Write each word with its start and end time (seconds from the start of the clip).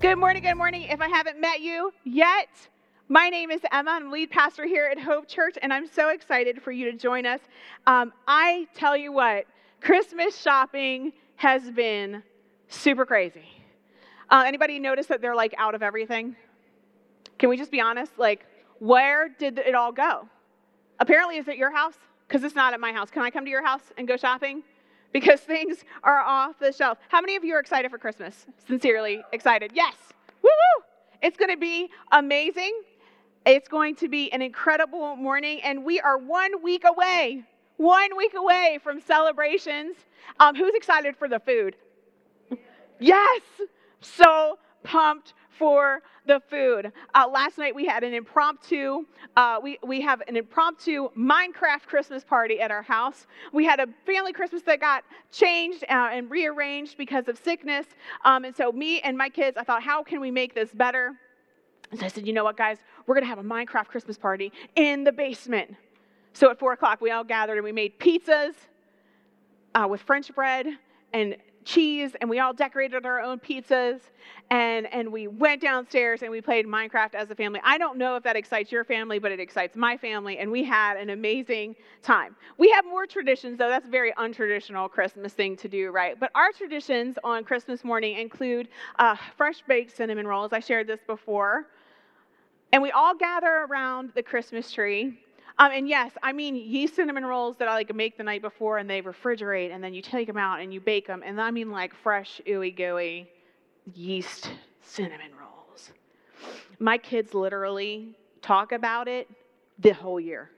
Good 0.01 0.17
morning, 0.17 0.43
good 0.43 0.57
morning. 0.57 0.83
If 0.83 1.01
I 1.01 1.07
haven't 1.07 1.41
met 1.41 1.61
you 1.61 1.93
yet, 2.03 2.49
my 3.09 3.29
name 3.29 3.51
is 3.51 3.61
Emma. 3.71 3.91
I'm 3.91 4.11
lead 4.11 4.31
pastor 4.31 4.65
here 4.65 4.87
at 4.87 4.99
Hope 4.99 5.29
Church, 5.29 5.59
and 5.61 5.73
I'm 5.73 5.87
so 5.87 6.09
excited 6.09 6.63
for 6.63 6.73
you 6.73 6.91
to 6.91 6.97
join 6.97 7.27
us. 7.27 7.41
Um, 7.87 8.13
I 8.27 8.67
tell 8.75 8.97
you 8.97 9.13
what, 9.13 9.45
Christmas 9.81 10.41
shopping 10.41 11.13
has 11.37 11.71
been 11.71 12.23
super 12.69 13.05
crazy. 13.05 13.45
Uh, 14.31 14.45
anybody 14.47 14.79
notice 14.79 15.07
that 15.07 15.21
they're 15.21 15.35
like 15.35 15.55
out 15.59 15.75
of 15.75 15.83
everything? 15.83 16.35
Can 17.39 17.51
we 17.51 17.59
just 17.59 17.71
be 17.71 17.81
honest? 17.81 18.13
Like, 18.17 18.47
where 18.79 19.29
did 19.29 19.59
it 19.59 19.75
all 19.75 19.93
go? 19.93 20.27
Apparently, 20.99 21.37
is 21.37 21.47
it 21.47 21.59
your 21.59 21.75
house? 21.75 21.97
Because 22.27 22.43
it's 22.43 22.55
not 22.55 22.73
at 22.73 22.81
my 22.81 22.93
house. 22.93 23.11
Can 23.11 23.23
I 23.23 23.31
come 23.31 23.45
to 23.45 23.51
your 23.51 23.65
house 23.65 23.83
and 23.99 24.09
go 24.09 24.17
shopping? 24.17 24.63
Because 25.13 25.41
things 25.43 25.85
are 26.03 26.21
off 26.21 26.59
the 26.59 26.73
shelf. 26.73 26.97
How 27.09 27.21
many 27.21 27.37
of 27.37 27.45
you 27.45 27.55
are 27.55 27.61
excited 27.61 27.91
for 27.91 27.99
Christmas? 27.99 28.47
Sincerely 28.67 29.23
excited. 29.33 29.73
Yes. 29.75 29.95
Woo 30.43 30.49
woo! 30.49 30.85
It's 31.21 31.37
going 31.37 31.51
to 31.51 31.59
be 31.59 31.91
amazing. 32.13 32.73
It's 33.47 33.69
going 33.69 33.95
to 33.97 34.09
be 34.09 34.33
an 34.33 34.41
incredible 34.41 35.17
morning, 35.17 35.61
and 35.63 35.85
we 35.85 36.01
are 36.01 36.17
one 36.17 36.63
week 36.63 36.85
away, 36.87 37.45
one 37.77 38.17
week 38.17 38.33
away 38.35 38.79
from 38.83 39.01
celebrations. 39.01 39.97
Um, 40.41 40.55
who's 40.55 40.75
excited 40.75 41.15
for 41.17 41.29
the 41.29 41.39
food? 41.41 41.77
Yes, 42.99 43.43
so 44.01 44.59
pumped 44.83 45.35
for 45.59 46.01
the 46.27 46.41
food. 46.49 46.91
Uh, 47.15 47.29
last 47.29 47.59
night 47.59 47.75
we 47.75 47.85
had 47.85 48.03
an 48.03 48.15
impromptu, 48.15 49.05
uh, 49.37 49.61
we, 49.63 49.79
we 49.87 50.01
have 50.01 50.23
an 50.27 50.37
impromptu 50.37 51.11
Minecraft 51.17 51.83
Christmas 51.87 52.25
party 52.25 52.61
at 52.61 52.71
our 52.71 52.83
house. 52.83 53.27
We 53.53 53.65
had 53.67 53.79
a 53.79 53.87
family 54.07 54.33
Christmas 54.33 54.63
that 54.63 54.81
got 54.81 55.05
changed 55.31 55.85
uh, 55.85 56.09
and 56.13 56.31
rearranged 56.31 56.97
because 56.97 57.29
of 57.29 57.37
sickness. 57.37 57.87
Um, 58.25 58.45
and 58.45 58.57
so 58.57 58.73
me 58.73 59.01
and 59.01 59.19
my 59.19 59.29
kids, 59.29 59.59
I 59.59 59.65
thought, 59.65 59.83
how 59.83 60.03
can 60.03 60.21
we 60.21 60.31
make 60.31 60.55
this 60.55 60.71
better? 60.73 61.15
So 61.93 62.05
I 62.05 62.09
said, 62.09 62.27
you 62.27 62.33
know 62.33 62.45
what, 62.45 62.57
guys, 62.57 62.79
we're 63.07 63.15
going 63.15 63.25
to 63.25 63.29
have 63.29 63.39
a 63.39 63.43
Minecraft 63.43 63.87
Christmas 63.87 64.19
party 64.19 64.53
in 64.77 65.05
the 65.05 65.13
basement. 65.13 65.75
So 66.33 66.51
at 66.51 66.59
four 66.59 66.73
o'clock, 66.73 67.01
we 67.01 67.11
all 67.11 67.25
gathered 67.25 67.57
and 67.57 67.65
we 67.65 67.73
made 67.73 67.99
pizzas 68.01 68.55
uh, 69.75 69.87
with 69.89 70.01
French 70.01 70.35
bread 70.35 70.67
and 71.13 71.37
cheese, 71.65 72.15
and 72.21 72.29
we 72.29 72.41
all 72.41 72.53
decorated 72.53 73.07
our 73.07 73.21
own 73.21 73.39
pizzas. 73.39 74.01
And, 74.51 74.93
and 74.93 75.11
we 75.11 75.29
went 75.29 75.63
downstairs 75.63 76.23
and 76.23 76.31
we 76.31 76.41
played 76.41 76.67
Minecraft 76.67 77.15
as 77.15 77.31
a 77.31 77.35
family. 77.35 77.61
I 77.65 77.79
don't 77.79 77.97
know 77.97 78.17
if 78.17 78.23
that 78.25 78.37
excites 78.37 78.71
your 78.71 78.85
family, 78.85 79.19
but 79.19 79.33
it 79.33 79.41
excites 79.41 79.77
my 79.77 79.97
family, 79.97 80.39
and 80.39 80.51
we 80.51 80.65
had 80.65 80.97
an 80.97 81.11
amazing 81.11 81.77
time. 82.03 82.37
We 82.59 82.71
have 82.73 82.85
more 82.85 83.07
traditions, 83.07 83.59
though. 83.59 83.69
That's 83.69 83.87
a 83.87 83.91
very 83.91 84.13
untraditional 84.13 84.91
Christmas 84.91 85.33
thing 85.33 85.57
to 85.59 85.69
do, 85.69 85.91
right? 85.91 86.19
But 86.19 86.33
our 86.35 86.53
traditions 86.53 87.17
on 87.25 87.45
Christmas 87.45 87.85
morning 87.85 88.19
include 88.19 88.69
uh, 88.99 89.17
fresh 89.37 89.63
baked 89.67 89.97
cinnamon 89.97 90.27
rolls. 90.27 90.53
I 90.53 90.61
shared 90.61 90.87
this 90.87 91.01
before. 91.07 91.69
And 92.75 92.83
we 92.83 92.91
all 92.91 93.15
gather 93.15 93.69
around 93.71 94.11
the 94.17 94.23
Christmas 94.25 94.73
tree. 94.73 95.17
Um, 95.61 95.71
and 95.71 95.89
yes, 95.89 96.11
I 96.25 96.33
mean 96.33 96.57
yeast 96.57 96.97
cinnamon 96.97 97.25
rolls 97.25 97.57
that 97.59 97.69
I 97.69 97.75
like 97.75 97.95
make 97.95 98.17
the 98.17 98.25
night 98.25 98.43
before 98.43 98.79
and 98.79 98.91
they 98.91 99.01
refrigerate 99.01 99.73
and 99.73 99.83
then 99.83 99.95
you 99.95 100.03
take 100.03 100.27
them 100.27 100.37
out 100.37 100.61
and 100.61 100.75
you 100.75 100.81
bake 100.81 101.07
them. 101.07 101.23
And 101.25 101.41
I 101.41 101.53
mean 101.53 101.71
like 101.71 101.95
fresh, 101.95 102.41
ooey 102.49 102.77
gooey 102.77 103.31
yeast 103.95 104.51
cinnamon 104.81 105.31
rolls. 105.39 105.93
My 106.81 106.99
kids 106.99 107.33
literally 107.33 108.19
talk 108.43 108.73
about 108.73 109.07
it 109.07 109.29
the 109.79 109.93
whole 109.93 110.19
year. 110.19 110.51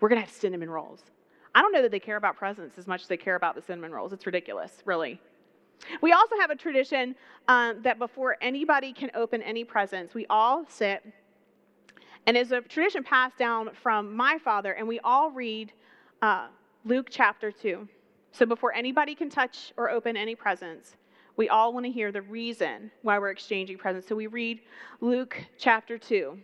We're 0.00 0.10
going 0.10 0.20
to 0.20 0.26
have 0.26 0.34
cinnamon 0.34 0.68
rolls. 0.68 1.00
I 1.54 1.62
don't 1.62 1.72
know 1.72 1.80
that 1.80 1.90
they 1.90 1.98
care 1.98 2.16
about 2.16 2.36
presents 2.36 2.76
as 2.76 2.86
much 2.86 3.00
as 3.00 3.08
they 3.08 3.16
care 3.16 3.36
about 3.36 3.54
the 3.54 3.62
cinnamon 3.62 3.92
rolls. 3.92 4.12
It's 4.12 4.26
ridiculous, 4.26 4.82
really. 4.84 5.18
We 6.02 6.12
also 6.12 6.34
have 6.40 6.50
a 6.50 6.56
tradition 6.56 7.14
um, 7.46 7.80
that 7.84 7.98
before 7.98 8.36
anybody 8.42 8.92
can 8.92 9.10
open 9.14 9.40
any 9.40 9.64
presents, 9.64 10.12
we 10.12 10.26
all 10.28 10.66
sit 10.68 11.02
and 12.26 12.36
it's 12.36 12.50
a 12.50 12.60
tradition 12.60 13.04
passed 13.04 13.38
down 13.38 13.70
from 13.82 14.14
my 14.14 14.38
father, 14.38 14.72
and 14.72 14.86
we 14.86 15.00
all 15.00 15.30
read 15.30 15.72
uh, 16.22 16.48
Luke 16.84 17.08
chapter 17.10 17.50
2. 17.50 17.88
So 18.32 18.46
before 18.46 18.72
anybody 18.74 19.14
can 19.14 19.30
touch 19.30 19.72
or 19.76 19.90
open 19.90 20.16
any 20.16 20.34
presents, 20.34 20.96
we 21.36 21.48
all 21.48 21.72
want 21.72 21.86
to 21.86 21.92
hear 21.92 22.12
the 22.12 22.22
reason 22.22 22.90
why 23.02 23.18
we're 23.18 23.30
exchanging 23.30 23.78
presents. 23.78 24.08
So 24.08 24.16
we 24.16 24.26
read 24.26 24.60
Luke 25.00 25.36
chapter 25.56 25.96
2. 25.96 26.38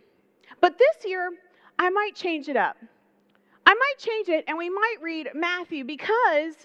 But 0.61 0.77
this 0.77 1.05
year, 1.05 1.29
I 1.77 1.89
might 1.89 2.15
change 2.15 2.47
it 2.47 2.55
up. 2.55 2.77
I 3.65 3.73
might 3.73 3.95
change 3.97 4.29
it, 4.29 4.45
and 4.47 4.57
we 4.57 4.69
might 4.69 4.97
read 5.01 5.29
Matthew 5.33 5.83
because 5.83 6.55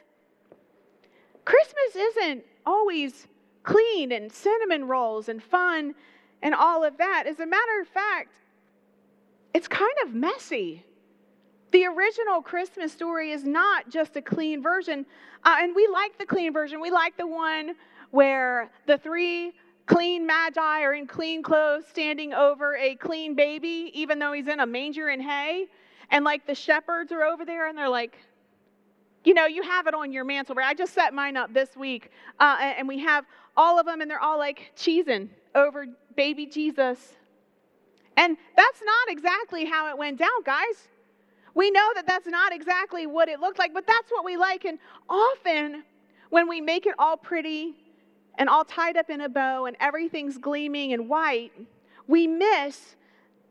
Christmas 1.44 1.96
isn't 1.96 2.44
always 2.66 3.26
clean 3.62 4.12
and 4.12 4.30
cinnamon 4.30 4.86
rolls 4.86 5.28
and 5.28 5.42
fun 5.42 5.94
and 6.42 6.54
all 6.54 6.84
of 6.84 6.96
that. 6.98 7.24
As 7.26 7.40
a 7.40 7.46
matter 7.46 7.80
of 7.80 7.88
fact, 7.88 8.28
it's 9.54 9.68
kind 9.68 9.94
of 10.04 10.14
messy. 10.14 10.84
The 11.72 11.86
original 11.86 12.42
Christmas 12.42 12.92
story 12.92 13.32
is 13.32 13.44
not 13.44 13.88
just 13.88 14.16
a 14.16 14.22
clean 14.22 14.62
version. 14.62 15.06
Uh, 15.44 15.56
and 15.60 15.74
we 15.74 15.86
like 15.86 16.18
the 16.18 16.26
clean 16.26 16.52
version. 16.52 16.80
We 16.80 16.90
like 16.90 17.16
the 17.16 17.26
one 17.26 17.74
where 18.10 18.70
the 18.86 18.98
three 18.98 19.52
clean 19.86 20.26
magi 20.26 20.82
are 20.82 20.94
in 20.94 21.06
clean 21.06 21.42
clothes 21.42 21.84
standing 21.88 22.32
over 22.32 22.76
a 22.76 22.96
clean 22.96 23.34
baby, 23.34 23.90
even 23.94 24.18
though 24.18 24.32
he's 24.32 24.48
in 24.48 24.60
a 24.60 24.66
manger 24.66 25.08
in 25.10 25.20
hay. 25.20 25.66
And 26.10 26.24
like 26.24 26.46
the 26.46 26.54
shepherds 26.54 27.12
are 27.12 27.22
over 27.22 27.44
there 27.44 27.68
and 27.68 27.78
they're 27.78 27.88
like, 27.88 28.18
you 29.24 29.34
know, 29.34 29.46
you 29.46 29.62
have 29.62 29.86
it 29.86 29.94
on 29.94 30.12
your 30.12 30.24
mantle. 30.24 30.54
Right? 30.54 30.68
I 30.68 30.74
just 30.74 30.94
set 30.94 31.12
mine 31.14 31.36
up 31.36 31.52
this 31.52 31.76
week, 31.76 32.10
uh, 32.38 32.56
and 32.60 32.88
we 32.88 32.98
have 33.00 33.26
all 33.56 33.78
of 33.78 33.86
them, 33.86 34.00
and 34.00 34.10
they're 34.10 34.20
all 34.20 34.38
like 34.38 34.72
cheesing 34.76 35.28
over 35.54 35.86
baby 36.16 36.46
Jesus. 36.46 37.16
And 38.20 38.36
that's 38.54 38.82
not 38.84 39.08
exactly 39.10 39.64
how 39.64 39.88
it 39.88 39.96
went 39.96 40.18
down, 40.18 40.42
guys. 40.44 40.88
We 41.54 41.70
know 41.70 41.90
that 41.94 42.06
that's 42.06 42.26
not 42.26 42.52
exactly 42.52 43.06
what 43.06 43.30
it 43.30 43.40
looked 43.40 43.58
like, 43.58 43.72
but 43.72 43.86
that's 43.86 44.10
what 44.10 44.26
we 44.26 44.36
like. 44.36 44.66
And 44.66 44.78
often, 45.08 45.84
when 46.28 46.46
we 46.46 46.60
make 46.60 46.84
it 46.84 46.94
all 46.98 47.16
pretty 47.16 47.74
and 48.34 48.50
all 48.50 48.62
tied 48.62 48.98
up 48.98 49.08
in 49.08 49.22
a 49.22 49.28
bow 49.30 49.64
and 49.64 49.74
everything's 49.80 50.36
gleaming 50.36 50.92
and 50.92 51.08
white, 51.08 51.50
we 52.06 52.26
miss 52.26 52.94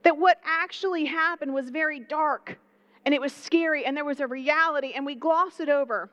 that 0.03 0.15
what 0.15 0.39
actually 0.45 1.05
happened 1.05 1.51
was 1.51 1.71
very 1.71 1.99
dark 1.99 2.59
and 3.05 3.15
it 3.15 3.19
was 3.19 3.33
scary 3.33 3.85
and 3.85 3.97
there 3.97 4.05
was 4.05 4.19
a 4.19 4.27
reality 4.27 4.93
and 4.95 5.03
we 5.03 5.15
gloss 5.15 5.59
it 5.59 5.69
over. 5.69 6.11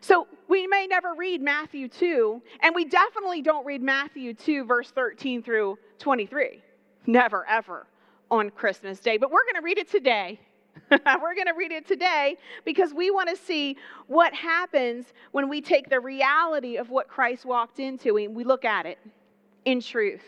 So 0.00 0.28
we 0.48 0.66
may 0.66 0.86
never 0.86 1.12
read 1.14 1.42
Matthew 1.42 1.88
2, 1.88 2.40
and 2.60 2.74
we 2.74 2.86
definitely 2.86 3.42
don't 3.42 3.66
read 3.66 3.82
Matthew 3.82 4.32
2, 4.32 4.64
verse 4.64 4.90
13 4.90 5.42
through 5.42 5.78
23. 5.98 6.62
Never, 7.06 7.46
ever 7.48 7.86
on 8.30 8.50
Christmas 8.50 9.00
Day. 9.00 9.16
But 9.18 9.30
we're 9.30 9.44
going 9.44 9.60
to 9.60 9.64
read 9.64 9.78
it 9.78 9.90
today. 9.90 10.40
we're 10.90 11.34
going 11.34 11.46
to 11.46 11.54
read 11.56 11.72
it 11.72 11.86
today 11.86 12.36
because 12.64 12.92
we 12.92 13.10
want 13.10 13.28
to 13.28 13.36
see 13.36 13.76
what 14.06 14.34
happens 14.34 15.12
when 15.32 15.48
we 15.48 15.60
take 15.60 15.88
the 15.88 16.00
reality 16.00 16.76
of 16.76 16.90
what 16.90 17.08
Christ 17.08 17.44
walked 17.44 17.78
into 17.78 18.16
and 18.16 18.34
we 18.34 18.44
look 18.44 18.64
at 18.64 18.86
it 18.86 18.98
in 19.64 19.80
truth. 19.80 20.22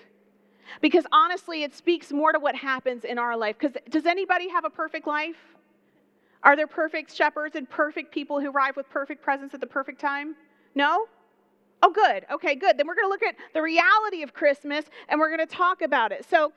Because 0.80 1.04
honestly, 1.12 1.62
it 1.62 1.74
speaks 1.74 2.12
more 2.12 2.32
to 2.32 2.38
what 2.38 2.54
happens 2.54 3.04
in 3.04 3.18
our 3.18 3.36
life. 3.36 3.56
Because 3.58 3.76
does 3.88 4.06
anybody 4.06 4.48
have 4.48 4.64
a 4.64 4.70
perfect 4.70 5.06
life? 5.06 5.36
Are 6.42 6.56
there 6.56 6.66
perfect 6.66 7.14
shepherds 7.14 7.56
and 7.56 7.68
perfect 7.68 8.12
people 8.12 8.40
who 8.40 8.50
arrive 8.50 8.76
with 8.76 8.88
perfect 8.90 9.22
presents 9.22 9.54
at 9.54 9.60
the 9.60 9.66
perfect 9.66 10.00
time? 10.00 10.36
No? 10.74 11.06
Oh, 11.82 11.90
good. 11.90 12.26
Okay, 12.32 12.54
good. 12.54 12.78
Then 12.78 12.86
we're 12.86 12.94
going 12.94 13.06
to 13.06 13.10
look 13.10 13.22
at 13.22 13.36
the 13.54 13.62
reality 13.62 14.22
of 14.22 14.32
Christmas 14.32 14.84
and 15.08 15.20
we're 15.20 15.34
going 15.34 15.46
to 15.46 15.54
talk 15.54 15.82
about 15.82 16.12
it. 16.12 16.24
So, 16.28 16.52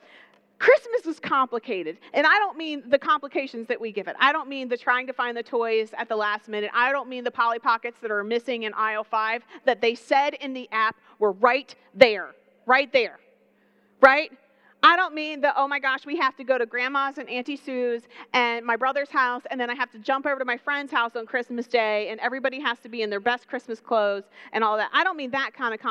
Christmas 0.60 1.06
is 1.06 1.20
complicated. 1.20 1.98
And 2.14 2.28
I 2.28 2.38
don't 2.38 2.58
mean 2.58 2.84
the 2.90 3.00
complications 3.00 3.68
that 3.68 3.80
we 3.80 3.94
give 3.94 4.10
it. 4.10 4.16
I 4.20 4.34
don't 4.34 4.50
mean 4.50 4.68
the 4.68 4.78
trying 4.78 5.08
to 5.08 5.14
find 5.14 5.36
the 5.36 5.44
toys 5.44 5.92
at 5.98 6.10
the 6.10 6.18
last 6.18 6.50
minute. 6.50 6.70
I 6.74 6.92
don't 6.92 7.08
mean 7.08 7.24
the 7.24 7.32
Polly 7.32 7.60
Pockets 7.60 7.98
that 8.02 8.12
are 8.12 8.24
missing 8.24 8.64
in 8.64 8.74
aisle 8.74 9.06
five 9.06 9.44
that 9.66 9.80
they 9.80 9.96
said 9.96 10.34
in 10.36 10.54
the 10.54 10.68
app 10.74 10.98
were 11.18 11.32
right 11.32 11.74
there, 11.96 12.36
right 12.66 12.92
there, 12.92 13.20
right? 14.02 14.32
I 14.82 14.96
don't 14.96 15.14
mean 15.14 15.42
the, 15.42 15.52
oh 15.60 15.68
my 15.68 15.80
gosh, 15.80 16.06
we 16.06 16.16
have 16.18 16.38
to 16.38 16.44
go 16.44 16.58
to 16.58 16.66
grandma's 16.66 17.18
and 17.18 17.30
Auntie 17.30 17.58
Sue's 17.58 18.04
and 18.34 18.66
my 18.66 18.78
brother's 18.78 19.10
house, 19.10 19.44
and 19.52 19.60
then 19.60 19.70
I 19.70 19.76
have 19.76 19.92
to 19.92 20.00
jump 20.00 20.26
over 20.26 20.40
to 20.40 20.46
my 20.46 20.56
friend's 20.56 20.92
house 20.92 21.16
on 21.18 21.26
Christmas 21.26 21.68
Day, 21.68 22.08
and 22.10 22.20
everybody 22.22 22.62
has 22.62 22.80
to 22.80 22.90
be 22.90 23.02
in 23.02 23.10
their 23.10 23.20
best 23.20 23.48
Christmas 23.48 23.82
clothes 23.82 24.24
and 24.54 24.64
all 24.64 24.78
that. 24.78 24.90
I 24.94 25.04
don't 25.04 25.18
mean 25.18 25.32
that 25.32 25.54
kind 25.54 25.74
of 25.74 25.82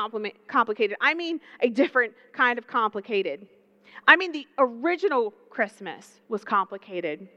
complicated. 0.47 0.97
I 1.01 1.13
mean 1.13 1.39
a 1.61 1.69
different 1.69 2.13
kind 2.33 2.57
of 2.57 2.65
complicated. 2.65 3.47
I 4.07 4.15
mean 4.15 4.31
the 4.31 4.47
original 4.57 5.33
Christmas 5.51 6.21
was 6.27 6.43
complicated. 6.43 7.27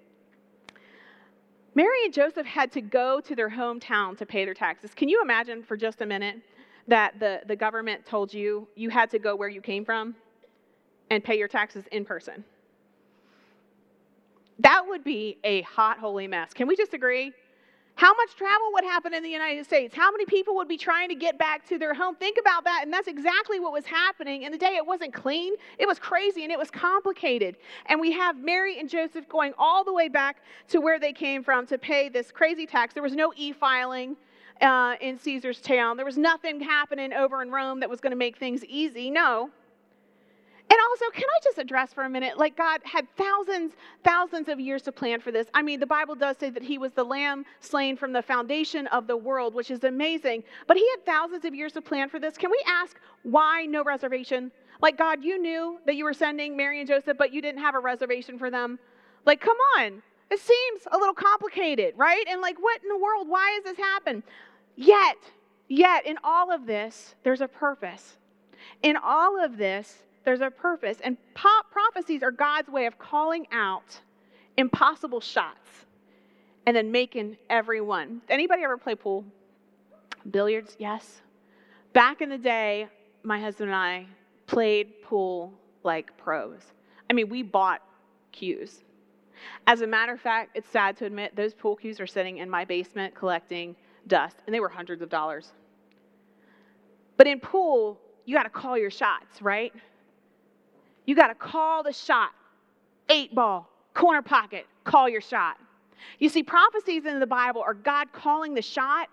Mary 1.75 2.05
and 2.05 2.15
Joseph 2.15 2.47
had 2.47 2.73
to 2.73 2.81
go 2.81 3.21
to 3.21 3.35
their 3.35 3.51
hometown 3.51 4.17
to 4.19 4.27
pay 4.27 4.45
their 4.45 4.55
taxes. 4.55 4.93
Can 4.95 5.09
you 5.09 5.21
imagine 5.23 5.63
for 5.63 5.77
just 5.77 6.01
a 6.01 6.07
minute 6.07 6.37
that 6.89 7.19
the, 7.21 7.41
the 7.47 7.57
government 7.57 8.05
told 8.07 8.33
you 8.33 8.67
you 8.75 8.89
had 8.91 9.11
to 9.11 9.19
go 9.19 9.37
where 9.37 9.49
you 9.49 9.61
came 9.61 9.85
from 9.85 10.15
and 11.13 11.23
pay 11.23 11.39
your 11.39 11.49
taxes 11.49 11.85
in 11.93 12.07
person? 12.07 12.43
That 14.61 14.85
would 14.87 15.05
be 15.05 15.37
a 15.45 15.61
hot, 15.63 15.99
holy 15.99 16.27
mess. 16.27 16.55
Can 16.55 16.67
we 16.67 16.75
just 16.75 16.95
agree? 16.95 17.33
How 17.97 18.15
much 18.15 18.35
travel 18.35 18.71
would 18.73 18.85
happen 18.85 19.13
in 19.13 19.23
the 19.23 19.29
United 19.29 19.67
States? 19.67 19.95
How 19.95 20.11
many 20.11 20.25
people 20.25 20.57
would 20.57 20.69
be 20.69 20.79
trying 20.79 21.11
to 21.11 21.15
get 21.15 21.37
back 21.39 21.69
to 21.69 21.79
their 21.79 21.93
home? 21.93 22.15
Think 22.17 22.39
about 22.41 22.65
that. 22.65 22.81
And 22.83 22.91
that's 22.91 23.09
exactly 23.09 23.61
what 23.61 23.75
was 23.75 23.85
happening. 23.85 24.45
In 24.45 24.53
the 24.53 24.57
day, 24.57 24.77
it 24.77 24.87
wasn't 24.87 25.13
clean, 25.13 25.53
it 25.79 25.87
was 25.87 25.99
crazy, 25.99 26.45
and 26.45 26.51
it 26.51 26.59
was 26.59 26.71
complicated. 26.71 27.59
And 27.87 28.01
we 28.01 28.11
have 28.13 28.39
Mary 28.39 28.79
and 28.79 28.89
Joseph 28.89 29.29
going 29.29 29.53
all 29.59 29.85
the 29.85 29.93
way 29.93 30.09
back 30.09 30.39
to 30.69 30.81
where 30.81 30.99
they 30.99 31.13
came 31.13 31.45
from 31.45 31.67
to 31.67 31.77
pay 31.77 32.09
this 32.09 32.33
crazy 32.33 32.65
tax. 32.65 32.95
There 32.95 33.03
was 33.03 33.15
no 33.15 33.35
e 33.37 33.53
filing. 33.53 34.17
Uh, 34.61 34.95
in 35.01 35.19
Caesar's 35.19 35.61
town. 35.61 35.97
There 35.97 36.07
was 36.07 36.19
nothing 36.19 36.61
happening 36.61 37.13
over 37.13 37.43
in 37.43 37.51
Rome 37.51 37.81
that 37.81 37.91
was 37.91 38.01
going 38.01 38.13
to 38.13 38.17
make 38.17 38.37
things 38.37 38.65
easy. 38.67 39.11
No, 39.11 39.51
and 40.73 40.81
also, 40.89 41.05
can 41.13 41.25
I 41.25 41.41
just 41.45 41.59
address 41.59 41.93
for 41.93 42.05
a 42.05 42.09
minute? 42.09 42.39
Like, 42.39 42.57
God 42.57 42.81
had 42.83 43.07
thousands, 43.19 43.75
thousands 44.05 44.49
of 44.49 44.59
years 44.59 44.81
to 44.83 44.93
plan 44.93 45.21
for 45.21 45.31
this. 45.31 45.47
I 45.53 45.61
mean, 45.61 45.81
the 45.81 45.87
Bible 45.87 46.15
does 46.15 46.39
say 46.39 46.49
that 46.49 46.63
He 46.63 46.79
was 46.79 46.93
the 46.93 47.05
lamb 47.05 47.45
slain 47.61 47.95
from 47.95 48.15
the 48.15 48.23
foundation 48.23 48.87
of 48.87 49.07
the 49.07 49.17
world, 49.17 49.53
which 49.53 49.71
is 49.71 49.85
amazing. 49.85 50.45
But 50.67 50.79
He 50.79 50.89
had 50.93 51.05
thousands 51.05 51.45
of 51.45 51.55
years 51.55 51.73
to 51.73 51.83
plan 51.83 52.09
for 52.09 52.19
this. 52.19 52.39
Can 52.39 52.51
we 52.51 52.59
ask 52.67 52.99
why 53.23 53.67
no 53.67 53.85
reservation? 53.85 54.51
Like, 54.81 54.97
God, 54.97 55.23
you 55.23 55.39
knew 55.39 55.79
that 55.85 55.95
you 55.95 56.05
were 56.05 56.15
sending 56.15 56.57
Mary 56.57 56.79
and 56.81 56.89
Joseph, 56.89 57.19
but 57.19 57.35
you 57.35 57.43
didn't 57.43 57.61
have 57.61 57.75
a 57.75 57.79
reservation 57.79 58.39
for 58.39 58.51
them. 58.51 58.79
Like, 59.27 59.43
come 59.43 59.59
on. 59.77 60.03
It 60.31 60.41
seems 60.41 60.89
a 60.91 60.97
little 60.97 61.13
complicated, 61.13 61.93
right? 61.99 62.25
And 62.31 62.41
like, 62.41 62.57
what 62.59 62.83
in 62.83 62.89
the 62.89 62.97
world? 62.97 63.29
Why 63.29 63.51
has 63.51 63.65
this 63.65 63.77
happened? 63.77 64.23
Yet, 64.77 65.19
yet, 65.69 66.07
in 66.07 66.17
all 66.25 66.51
of 66.51 66.65
this, 66.67 67.15
there's 67.25 67.43
a 67.43 67.49
purpose. 67.49 68.17
In 68.83 68.97
all 68.97 69.39
of 69.39 69.59
this, 69.59 69.99
there's 70.25 70.41
a 70.41 70.51
purpose. 70.51 70.99
And 71.03 71.17
prophecies 71.35 72.23
are 72.23 72.31
God's 72.31 72.69
way 72.69 72.87
of 72.87 72.99
calling 72.99 73.47
out 73.53 74.01
impossible 74.57 75.21
shots 75.21 75.87
and 76.67 76.77
then 76.77 76.93
making 76.93 77.37
everyone. 77.51 78.23
Anybody 78.29 78.63
ever 78.63 78.77
play 78.77 78.95
pool? 78.95 79.25
Billiards? 80.31 80.77
Yes. 80.79 81.23
Back 81.93 82.21
in 82.21 82.29
the 82.29 82.39
day, 82.39 82.89
my 83.23 83.41
husband 83.41 83.71
and 83.71 83.77
I 83.77 84.07
played 84.47 85.03
pool 85.03 85.53
like 85.83 86.17
pros. 86.17 86.61
I 87.11 87.13
mean, 87.13 87.29
we 87.29 87.43
bought 87.43 87.83
cues. 88.31 88.85
As 89.67 89.81
a 89.81 89.87
matter 89.87 90.13
of 90.13 90.21
fact, 90.21 90.57
it's 90.57 90.69
sad 90.69 90.97
to 90.99 91.05
admit 91.05 91.35
those 91.35 91.53
pool 91.53 91.75
cues 91.75 91.99
are 92.01 92.07
sitting 92.07 92.39
in 92.39 92.49
my 92.49 92.65
basement 92.65 93.15
collecting 93.15 93.75
dust, 94.07 94.37
and 94.47 94.55
they 94.55 94.61
were 94.61 94.69
hundreds 94.69 95.03
of 95.03 95.09
dollars. 95.09 95.53
But 97.17 97.27
in 97.27 97.41
pool, 97.41 97.99
you 98.25 98.35
got 98.37 98.45
to 98.45 98.51
call 98.51 98.79
your 98.79 98.91
shots, 98.91 99.43
right? 99.43 99.73
You 101.07 101.15
got 101.15 101.29
to 101.29 101.35
call 101.35 101.83
the 101.83 101.93
shot. 101.93 102.31
Eight 103.09 103.35
ball, 103.35 103.69
corner 103.95 104.23
pocket, 104.23 104.67
call 104.85 105.09
your 105.09 105.21
shot. 105.21 105.59
You 106.19 106.29
see, 106.29 106.43
prophecies 106.43 107.05
in 107.05 107.21
the 107.21 107.27
Bible 107.27 107.63
are 107.63 107.75
God 107.75 108.13
calling 108.13 108.55
the 108.55 108.63
shot 108.63 109.09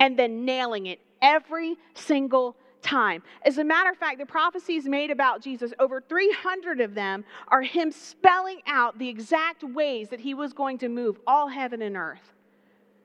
and 0.00 0.18
then 0.18 0.44
nailing 0.44 0.86
it 0.86 1.00
every 1.22 1.76
single 1.94 2.56
time. 2.82 3.22
As 3.42 3.58
a 3.58 3.64
matter 3.64 3.90
of 3.90 3.96
fact, 3.96 4.18
the 4.18 4.26
prophecies 4.26 4.84
made 4.86 5.10
about 5.10 5.42
Jesus, 5.42 5.72
over 5.78 6.00
300 6.00 6.80
of 6.80 6.94
them, 6.94 7.24
are 7.48 7.62
Him 7.62 7.90
spelling 7.90 8.60
out 8.66 8.98
the 8.98 9.08
exact 9.08 9.64
ways 9.64 10.08
that 10.08 10.20
He 10.20 10.34
was 10.34 10.52
going 10.52 10.78
to 10.78 10.88
move 10.88 11.18
all 11.26 11.48
heaven 11.48 11.82
and 11.82 11.96
earth 11.96 12.32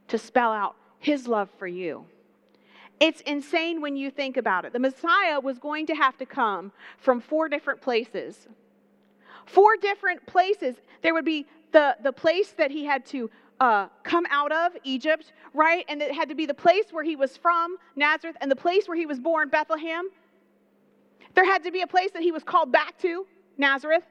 to 0.08 0.18
spell 0.18 0.52
out 0.52 0.76
His 1.00 1.28
love 1.28 1.50
for 1.58 1.68
you. 1.68 2.06
It's 3.02 3.22
insane 3.22 3.82
when 3.82 3.98
you 3.98 4.12
think 4.12 4.38
about 4.38 4.64
it. 4.64 4.74
The 4.74 4.80
Messiah 4.80 5.40
was 5.40 5.58
going 5.58 5.88
to 5.88 5.96
have 5.96 6.18
to 6.20 6.26
come 6.26 6.72
from 7.00 7.20
four 7.20 7.50
different 7.50 7.82
places. 7.82 8.48
Four 9.48 9.76
different 9.76 10.24
places. 10.28 10.76
There 11.02 11.16
would 11.16 11.26
be 11.26 11.48
the, 11.72 11.98
the 12.04 12.14
place 12.14 12.52
that 12.52 12.70
he 12.70 12.86
had 12.86 13.04
to 13.08 13.32
uh, 13.60 13.88
come 14.04 14.28
out 14.30 14.52
of, 14.52 14.74
Egypt, 14.84 15.34
right? 15.56 15.84
And 15.90 16.00
it 16.00 16.14
had 16.14 16.30
to 16.30 16.36
be 16.36 16.46
the 16.46 16.54
place 16.54 16.86
where 16.92 17.04
he 17.04 17.16
was 17.16 17.36
from, 17.38 17.78
Nazareth, 17.96 18.38
and 18.40 18.52
the 18.52 18.56
place 18.56 18.88
where 18.88 18.98
he 18.98 19.08
was 19.08 19.20
born, 19.20 19.50
Bethlehem. 19.50 20.10
There 21.34 21.46
had 21.46 21.64
to 21.64 21.72
be 21.72 21.82
a 21.82 21.88
place 21.88 22.12
that 22.12 22.22
he 22.22 22.32
was 22.32 22.44
called 22.44 22.72
back 22.72 23.00
to, 23.00 23.26
Nazareth. 23.58 24.04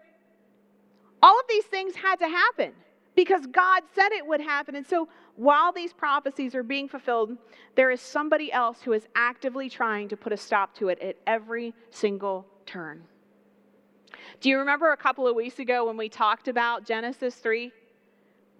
All 1.22 1.38
of 1.38 1.44
these 1.48 1.64
things 1.66 1.94
had 1.94 2.16
to 2.16 2.28
happen 2.28 2.72
because 3.14 3.46
God 3.46 3.82
said 3.94 4.08
it 4.12 4.26
would 4.26 4.40
happen. 4.40 4.74
And 4.74 4.86
so 4.86 5.08
while 5.36 5.72
these 5.72 5.92
prophecies 5.92 6.54
are 6.54 6.62
being 6.62 6.88
fulfilled, 6.88 7.36
there 7.74 7.90
is 7.90 8.00
somebody 8.00 8.52
else 8.52 8.82
who 8.82 8.92
is 8.92 9.06
actively 9.14 9.68
trying 9.68 10.08
to 10.08 10.16
put 10.16 10.32
a 10.32 10.36
stop 10.36 10.74
to 10.76 10.88
it 10.88 11.00
at 11.00 11.16
every 11.26 11.74
single 11.90 12.46
turn. 12.66 13.02
Do 14.40 14.48
you 14.48 14.58
remember 14.58 14.92
a 14.92 14.96
couple 14.96 15.26
of 15.26 15.34
weeks 15.34 15.58
ago 15.58 15.86
when 15.86 15.96
we 15.96 16.08
talked 16.08 16.48
about 16.48 16.84
Genesis 16.84 17.34
3? 17.36 17.72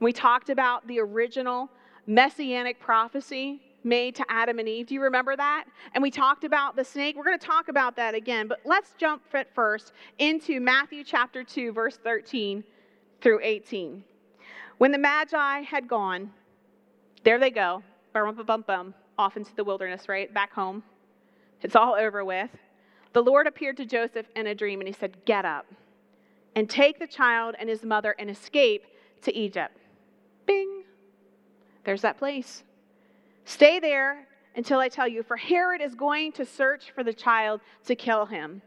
We 0.00 0.12
talked 0.12 0.50
about 0.50 0.86
the 0.86 1.00
original 1.00 1.70
messianic 2.06 2.80
prophecy 2.80 3.60
made 3.84 4.14
to 4.14 4.24
Adam 4.28 4.58
and 4.58 4.68
Eve. 4.68 4.86
Do 4.86 4.94
you 4.94 5.02
remember 5.02 5.36
that? 5.36 5.64
And 5.94 6.02
we 6.02 6.10
talked 6.10 6.44
about 6.44 6.76
the 6.76 6.84
snake. 6.84 7.16
We're 7.16 7.24
going 7.24 7.38
to 7.38 7.46
talk 7.46 7.68
about 7.68 7.96
that 7.96 8.14
again, 8.14 8.46
but 8.46 8.60
let's 8.64 8.94
jump 8.98 9.22
first 9.54 9.92
into 10.18 10.60
Matthew 10.60 11.04
chapter 11.04 11.42
2, 11.42 11.72
verse 11.72 11.98
13 12.02 12.62
through 13.20 13.40
18. 13.42 14.02
When 14.78 14.92
the 14.92 14.98
Magi 14.98 15.60
had 15.60 15.88
gone, 15.88 16.30
there 17.24 17.38
they 17.38 17.50
go, 17.50 17.82
bum, 18.12 18.34
bum, 18.34 18.46
bum, 18.46 18.64
bum, 18.66 18.94
off 19.18 19.36
into 19.36 19.54
the 19.54 19.64
wilderness, 19.64 20.08
right? 20.08 20.32
Back 20.32 20.52
home. 20.52 20.82
It's 21.62 21.76
all 21.76 21.94
over 21.94 22.24
with. 22.24 22.50
The 23.12 23.22
Lord 23.22 23.46
appeared 23.46 23.76
to 23.78 23.84
Joseph 23.84 24.26
in 24.36 24.46
a 24.46 24.54
dream 24.54 24.80
and 24.80 24.88
he 24.88 24.94
said, 24.94 25.24
Get 25.24 25.44
up 25.44 25.66
and 26.54 26.68
take 26.68 26.98
the 26.98 27.06
child 27.06 27.54
and 27.58 27.68
his 27.68 27.84
mother 27.84 28.14
and 28.18 28.30
escape 28.30 28.84
to 29.22 29.34
Egypt. 29.34 29.76
Bing. 30.46 30.84
There's 31.84 32.02
that 32.02 32.18
place. 32.18 32.62
Stay 33.44 33.80
there 33.80 34.26
until 34.56 34.78
I 34.78 34.88
tell 34.88 35.08
you, 35.08 35.22
for 35.22 35.36
Herod 35.36 35.80
is 35.80 35.94
going 35.94 36.32
to 36.32 36.44
search 36.44 36.90
for 36.92 37.04
the 37.04 37.12
child 37.12 37.60
to 37.86 37.94
kill 37.94 38.26
him. 38.26 38.62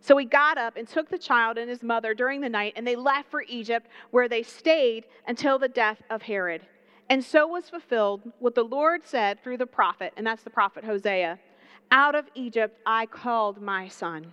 So 0.00 0.16
he 0.16 0.24
got 0.24 0.58
up 0.58 0.76
and 0.76 0.86
took 0.86 1.08
the 1.08 1.18
child 1.18 1.58
and 1.58 1.68
his 1.68 1.82
mother 1.82 2.14
during 2.14 2.40
the 2.40 2.48
night, 2.48 2.74
and 2.76 2.86
they 2.86 2.96
left 2.96 3.30
for 3.30 3.42
Egypt, 3.42 3.88
where 4.10 4.28
they 4.28 4.42
stayed 4.42 5.04
until 5.26 5.58
the 5.58 5.68
death 5.68 6.00
of 6.10 6.22
Herod. 6.22 6.62
And 7.08 7.24
so 7.24 7.46
was 7.46 7.70
fulfilled 7.70 8.32
what 8.38 8.54
the 8.54 8.64
Lord 8.64 9.02
said 9.04 9.42
through 9.42 9.58
the 9.58 9.66
prophet, 9.66 10.12
and 10.16 10.26
that's 10.26 10.42
the 10.42 10.50
prophet 10.50 10.84
Hosea 10.84 11.38
Out 11.90 12.14
of 12.14 12.26
Egypt 12.34 12.80
I 12.84 13.06
called 13.06 13.60
my 13.62 13.88
son. 13.88 14.32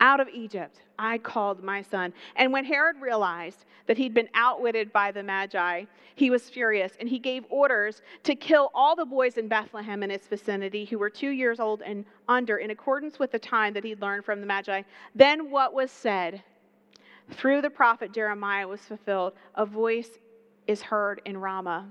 Out 0.00 0.18
of 0.18 0.28
Egypt 0.28 0.80
I 0.98 1.18
called 1.18 1.62
my 1.62 1.82
son. 1.82 2.12
And 2.34 2.52
when 2.52 2.64
Herod 2.64 2.96
realized 3.00 3.64
that 3.86 3.96
he'd 3.96 4.14
been 4.14 4.28
outwitted 4.34 4.92
by 4.92 5.12
the 5.12 5.22
Magi, 5.22 5.84
he 6.16 6.30
was 6.30 6.50
furious 6.50 6.92
and 6.98 7.08
he 7.08 7.20
gave 7.20 7.44
orders 7.48 8.02
to 8.24 8.34
kill 8.34 8.72
all 8.74 8.96
the 8.96 9.04
boys 9.04 9.38
in 9.38 9.46
Bethlehem 9.46 10.02
and 10.02 10.10
its 10.10 10.26
vicinity 10.26 10.84
who 10.84 10.98
were 10.98 11.10
two 11.10 11.30
years 11.30 11.60
old 11.60 11.82
and 11.82 12.04
under, 12.28 12.56
in 12.58 12.70
accordance 12.70 13.20
with 13.20 13.30
the 13.30 13.38
time 13.38 13.72
that 13.74 13.84
he'd 13.84 14.00
learned 14.00 14.24
from 14.24 14.40
the 14.40 14.46
Magi. 14.46 14.82
Then 15.14 15.50
what 15.50 15.72
was 15.72 15.92
said 15.92 16.42
through 17.30 17.62
the 17.62 17.70
prophet 17.70 18.12
Jeremiah 18.12 18.66
was 18.66 18.80
fulfilled. 18.80 19.34
A 19.54 19.64
voice 19.64 20.18
is 20.66 20.82
heard 20.82 21.20
in 21.24 21.36
Ramah. 21.36 21.86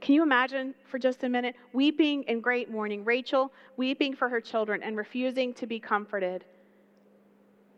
Can 0.00 0.14
you 0.14 0.22
imagine 0.22 0.74
for 0.84 0.98
just 0.98 1.24
a 1.24 1.28
minute 1.28 1.56
weeping 1.72 2.24
in 2.24 2.40
great 2.40 2.70
mourning, 2.70 3.04
Rachel 3.04 3.50
weeping 3.76 4.14
for 4.14 4.28
her 4.28 4.40
children 4.40 4.82
and 4.82 4.96
refusing 4.96 5.54
to 5.54 5.66
be 5.66 5.80
comforted 5.80 6.44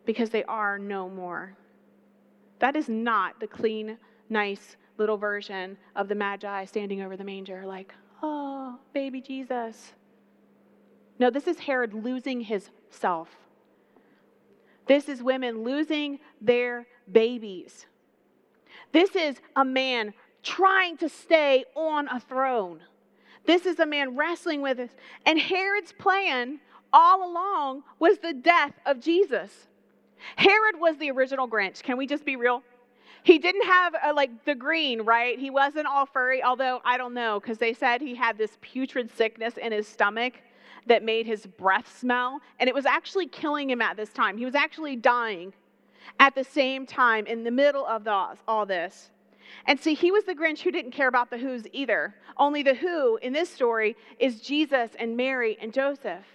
because 0.05 0.29
they 0.29 0.43
are 0.43 0.77
no 0.77 1.07
more? 1.07 1.55
That 2.59 2.75
is 2.75 2.89
not 2.89 3.39
the 3.39 3.47
clean, 3.47 3.97
nice 4.29 4.75
little 4.97 5.17
version 5.17 5.77
of 5.95 6.09
the 6.09 6.15
Magi 6.15 6.65
standing 6.65 7.01
over 7.01 7.15
the 7.15 7.23
manger, 7.23 7.65
like, 7.65 7.93
oh, 8.21 8.77
baby 8.93 9.21
Jesus. 9.21 9.93
No, 11.19 11.29
this 11.29 11.47
is 11.47 11.57
Herod 11.59 11.93
losing 11.93 12.41
his 12.41 12.69
self. 12.89 13.29
This 14.87 15.07
is 15.09 15.23
women 15.23 15.63
losing 15.63 16.19
their 16.41 16.87
babies. 17.11 17.85
This 18.91 19.15
is 19.15 19.37
a 19.55 19.65
man 19.65 20.13
trying 20.43 20.97
to 20.97 21.09
stay 21.09 21.65
on 21.75 22.07
a 22.07 22.19
throne. 22.19 22.81
This 23.45 23.65
is 23.65 23.79
a 23.79 23.85
man 23.85 24.15
wrestling 24.15 24.61
with 24.61 24.79
us. 24.79 24.89
And 25.25 25.39
Herod's 25.39 25.93
plan 25.93 26.59
all 26.93 27.29
along 27.29 27.83
was 27.99 28.17
the 28.19 28.33
death 28.33 28.73
of 28.85 28.99
Jesus. 28.99 29.67
Herod 30.35 30.79
was 30.79 30.97
the 30.97 31.11
original 31.11 31.47
Grinch. 31.47 31.83
Can 31.83 31.97
we 31.97 32.07
just 32.07 32.25
be 32.25 32.35
real? 32.35 32.63
He 33.23 33.39
didn't 33.39 33.65
have 33.65 33.93
a, 34.03 34.13
like 34.13 34.45
the 34.45 34.55
green, 34.55 35.01
right? 35.01 35.37
He 35.37 35.49
wasn't 35.49 35.87
all 35.87 36.05
furry, 36.05 36.41
although 36.41 36.81
I 36.85 36.97
don't 36.97 37.13
know, 37.13 37.39
because 37.39 37.57
they 37.57 37.73
said 37.73 38.01
he 38.01 38.15
had 38.15 38.37
this 38.37 38.57
putrid 38.61 39.11
sickness 39.15 39.57
in 39.57 39.71
his 39.71 39.87
stomach 39.87 40.35
that 40.85 41.03
made 41.03 41.25
his 41.25 41.45
breath 41.45 41.97
smell, 41.99 42.39
and 42.59 42.69
it 42.69 42.73
was 42.73 42.85
actually 42.85 43.27
killing 43.27 43.69
him 43.69 43.81
at 43.81 43.97
this 43.97 44.13
time. 44.13 44.37
He 44.37 44.45
was 44.45 44.55
actually 44.55 44.95
dying 44.95 45.53
at 46.19 46.35
the 46.35 46.43
same 46.43 46.85
time 46.85 47.25
in 47.25 47.43
the 47.43 47.51
middle 47.51 47.85
of 47.85 48.03
the, 48.03 48.35
all 48.47 48.65
this. 48.65 49.11
And 49.65 49.79
see, 49.79 49.93
he 49.93 50.11
was 50.11 50.25
the 50.25 50.35
Grinch 50.35 50.61
who 50.61 50.71
didn't 50.71 50.91
care 50.91 51.07
about 51.07 51.29
the 51.29 51.37
who's 51.37 51.65
either. 51.71 52.15
Only 52.37 52.63
the 52.63 52.73
who 52.73 53.17
in 53.17 53.33
this 53.33 53.49
story 53.49 53.95
is 54.19 54.41
Jesus 54.41 54.91
and 54.99 55.17
Mary 55.17 55.57
and 55.61 55.73
Joseph. 55.73 56.25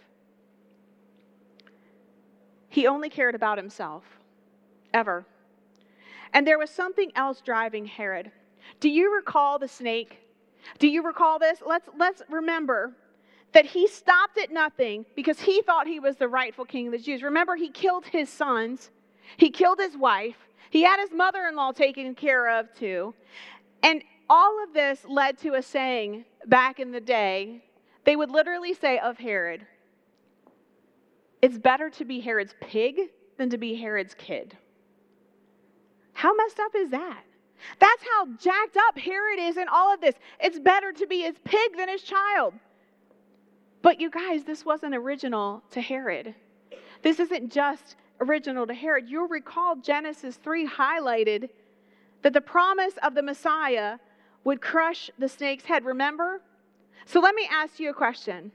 He 2.69 2.87
only 2.87 3.11
cared 3.11 3.35
about 3.35 3.59
himself, 3.59 4.02
ever. 4.95 5.26
And 6.33 6.47
there 6.47 6.59
was 6.59 6.71
something 6.71 7.12
else 7.14 7.43
driving 7.43 7.85
Herod. 7.85 8.33
Do 8.81 8.88
you 8.88 9.14
recall 9.14 9.59
the 9.59 9.69
snake? 9.69 10.19
Do 10.79 10.88
you 10.88 11.02
recall 11.02 11.38
this? 11.38 11.62
Let's, 11.67 11.88
let's 11.99 12.23
remember 12.31 12.95
that 13.52 13.67
he 13.67 13.87
stopped 13.87 14.38
at 14.38 14.50
nothing 14.50 15.05
because 15.14 15.41
he 15.41 15.61
thought 15.62 15.87
he 15.87 16.00
was 16.00 16.17
the 16.17 16.29
rightful 16.29 16.64
king 16.64 16.87
of 16.87 16.93
the 16.93 16.99
Jews. 16.99 17.23
Remember, 17.23 17.57
he 17.57 17.69
killed 17.69 18.07
his 18.07 18.31
sons, 18.31 18.91
he 19.36 19.50
killed 19.50 19.78
his 19.78 19.96
wife, 19.96 20.36
he 20.70 20.82
had 20.82 21.00
his 21.00 21.12
mother 21.12 21.46
in 21.46 21.56
law 21.56 21.72
taken 21.72 22.14
care 22.14 22.58
of 22.58 22.72
too. 22.74 23.14
And 23.82 24.02
all 24.30 24.62
of 24.62 24.72
this 24.72 25.04
led 25.06 25.36
to 25.38 25.54
a 25.54 25.62
saying 25.62 26.24
back 26.46 26.80
in 26.80 26.90
the 26.90 27.00
day. 27.00 27.62
They 28.04 28.16
would 28.16 28.30
literally 28.30 28.74
say 28.74 28.98
of 28.98 29.18
Herod, 29.18 29.66
it's 31.40 31.58
better 31.58 31.90
to 31.90 32.04
be 32.04 32.20
Herod's 32.20 32.54
pig 32.60 33.10
than 33.36 33.50
to 33.50 33.58
be 33.58 33.74
Herod's 33.74 34.14
kid. 34.14 34.56
How 36.12 36.34
messed 36.34 36.60
up 36.60 36.74
is 36.74 36.90
that? 36.90 37.22
That's 37.78 38.02
how 38.02 38.26
jacked 38.40 38.76
up 38.76 38.98
Herod 38.98 39.38
is 39.38 39.56
in 39.56 39.68
all 39.68 39.92
of 39.92 40.00
this. 40.00 40.14
It's 40.40 40.58
better 40.58 40.92
to 40.92 41.06
be 41.06 41.22
his 41.22 41.36
pig 41.44 41.76
than 41.76 41.88
his 41.88 42.02
child. 42.02 42.54
But 43.82 44.00
you 44.00 44.10
guys, 44.10 44.44
this 44.44 44.64
wasn't 44.64 44.94
original 44.94 45.62
to 45.72 45.80
Herod. 45.80 46.34
This 47.02 47.18
isn't 47.18 47.52
just 47.52 47.96
original 48.21 48.66
to 48.66 48.75
Herod. 48.75 49.09
You'll 49.09 49.28
recall 49.28 49.76
Genesis 49.76 50.37
3 50.37 50.69
highlighted 50.69 51.49
that 52.23 52.33
the 52.33 52.40
promise 52.40 52.95
of 53.02 53.14
the 53.14 53.23
Messiah 53.23 53.99
would 54.45 54.61
crush 54.61 55.11
the 55.19 55.28
snake's 55.28 55.64
head. 55.64 55.85
Remember? 55.85 56.40
So 57.07 57.21
let 57.21 57.35
me 57.35 57.49
ask 57.50 57.81
you 57.81 57.90
a 57.90 57.95
question. 57.95 58.52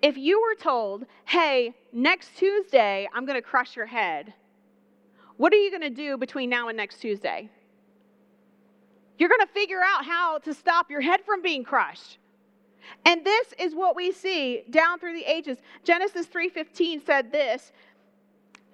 If 0.00 0.16
you 0.16 0.40
were 0.40 0.54
told, 0.54 1.06
hey, 1.26 1.74
next 1.92 2.36
Tuesday, 2.36 3.08
I'm 3.14 3.26
going 3.26 3.36
to 3.36 3.42
crush 3.42 3.76
your 3.76 3.86
head, 3.86 4.32
what 5.36 5.52
are 5.52 5.56
you 5.56 5.70
going 5.70 5.82
to 5.82 5.90
do 5.90 6.16
between 6.16 6.48
now 6.48 6.68
and 6.68 6.76
next 6.76 6.98
Tuesday? 6.98 7.50
You're 9.18 9.28
going 9.28 9.40
to 9.40 9.52
figure 9.52 9.80
out 9.84 10.04
how 10.04 10.38
to 10.38 10.54
stop 10.54 10.90
your 10.90 11.00
head 11.00 11.20
from 11.24 11.42
being 11.42 11.64
crushed. 11.64 12.18
And 13.04 13.24
this 13.24 13.52
is 13.58 13.74
what 13.74 13.96
we 13.96 14.12
see 14.12 14.62
down 14.70 14.98
through 14.98 15.14
the 15.14 15.24
ages. 15.24 15.58
Genesis 15.84 16.26
3:15 16.26 17.04
said 17.04 17.32
this, 17.32 17.72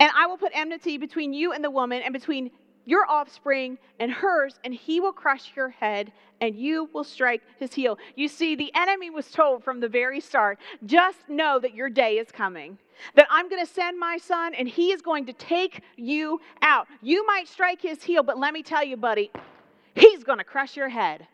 "And 0.02 0.10
I 0.16 0.26
will 0.26 0.36
put 0.36 0.50
enmity 0.52 0.98
between 0.98 1.32
you 1.32 1.52
and 1.52 1.62
the 1.62 1.70
woman 1.70 2.02
and 2.02 2.12
between 2.12 2.50
your 2.84 3.08
offspring 3.08 3.78
and 4.00 4.10
hers, 4.10 4.58
and 4.64 4.74
he 4.74 4.98
will 4.98 5.12
crush 5.12 5.52
your 5.54 5.68
head, 5.68 6.10
and 6.40 6.56
you 6.56 6.90
will 6.92 7.04
strike 7.04 7.40
his 7.60 7.72
heel. 7.72 7.96
You 8.16 8.26
see, 8.26 8.56
the 8.56 8.72
enemy 8.74 9.10
was 9.10 9.30
told 9.30 9.62
from 9.62 9.78
the 9.78 9.88
very 9.88 10.18
start 10.18 10.58
just 10.86 11.28
know 11.28 11.60
that 11.60 11.76
your 11.76 11.88
day 11.88 12.18
is 12.18 12.32
coming. 12.32 12.78
That 13.14 13.28
I'm 13.30 13.48
going 13.48 13.64
to 13.64 13.72
send 13.72 13.96
my 13.96 14.18
son, 14.18 14.54
and 14.54 14.66
he 14.66 14.90
is 14.90 15.02
going 15.02 15.26
to 15.26 15.32
take 15.34 15.82
you 15.96 16.40
out. 16.62 16.88
You 17.00 17.24
might 17.24 17.46
strike 17.46 17.80
his 17.80 18.02
heel, 18.02 18.24
but 18.24 18.36
let 18.36 18.52
me 18.52 18.64
tell 18.64 18.82
you, 18.82 18.96
buddy, 18.96 19.30
he's 19.94 20.24
going 20.24 20.38
to 20.38 20.44
crush 20.44 20.76
your 20.76 20.88
head. 20.88 21.28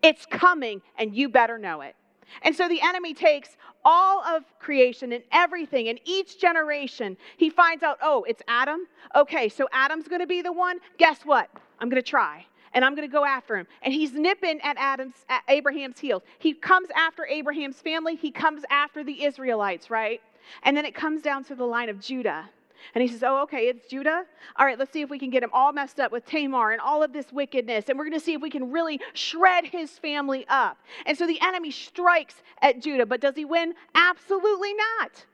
It's 0.00 0.26
coming, 0.26 0.80
and 0.96 1.12
you 1.12 1.28
better 1.28 1.58
know 1.58 1.80
it. 1.80 1.96
And 2.42 2.54
so 2.54 2.68
the 2.68 2.80
enemy 2.82 3.14
takes 3.14 3.56
all 3.84 4.22
of 4.24 4.44
creation 4.58 5.12
and 5.12 5.24
everything, 5.32 5.88
and 5.88 5.98
each 6.04 6.40
generation, 6.40 7.16
he 7.36 7.50
finds 7.50 7.82
out, 7.82 7.98
oh, 8.02 8.24
it's 8.28 8.42
Adam. 8.46 8.86
Okay, 9.16 9.48
so 9.48 9.68
Adam's 9.72 10.06
going 10.08 10.20
to 10.20 10.26
be 10.26 10.40
the 10.42 10.52
one. 10.52 10.78
Guess 10.98 11.22
what? 11.24 11.50
I'm 11.80 11.88
going 11.88 12.02
to 12.02 12.08
try. 12.08 12.46
And 12.74 12.84
I'm 12.84 12.94
going 12.94 13.06
to 13.06 13.12
go 13.12 13.24
after 13.24 13.56
him. 13.56 13.66
And 13.82 13.92
he's 13.92 14.12
nipping 14.12 14.60
at 14.62 14.76
Adam's 14.78 15.16
at 15.28 15.42
Abraham's 15.48 15.98
heels. 15.98 16.22
He 16.38 16.54
comes 16.54 16.88
after 16.96 17.26
Abraham's 17.26 17.80
family. 17.80 18.14
He 18.16 18.30
comes 18.30 18.62
after 18.70 19.04
the 19.04 19.24
Israelites, 19.24 19.90
right? 19.90 20.22
And 20.62 20.76
then 20.76 20.86
it 20.86 20.94
comes 20.94 21.20
down 21.20 21.44
to 21.44 21.54
the 21.54 21.66
line 21.66 21.88
of 21.88 22.00
Judah. 22.00 22.48
And 22.94 23.02
he 23.02 23.08
says, 23.08 23.22
Oh, 23.22 23.42
okay, 23.42 23.68
it's 23.68 23.88
Judah. 23.88 24.24
All 24.56 24.66
right, 24.66 24.78
let's 24.78 24.92
see 24.92 25.02
if 25.02 25.10
we 25.10 25.18
can 25.18 25.30
get 25.30 25.42
him 25.42 25.50
all 25.52 25.72
messed 25.72 26.00
up 26.00 26.12
with 26.12 26.24
Tamar 26.26 26.72
and 26.72 26.80
all 26.80 27.02
of 27.02 27.12
this 27.12 27.32
wickedness. 27.32 27.88
And 27.88 27.98
we're 27.98 28.04
going 28.04 28.18
to 28.18 28.24
see 28.24 28.34
if 28.34 28.42
we 28.42 28.50
can 28.50 28.70
really 28.70 29.00
shred 29.14 29.64
his 29.64 29.98
family 29.98 30.44
up. 30.48 30.78
And 31.06 31.16
so 31.16 31.26
the 31.26 31.40
enemy 31.40 31.70
strikes 31.70 32.42
at 32.60 32.80
Judah, 32.80 33.06
but 33.06 33.20
does 33.20 33.34
he 33.34 33.44
win? 33.44 33.74
Absolutely 33.94 34.74
not. 34.74 35.24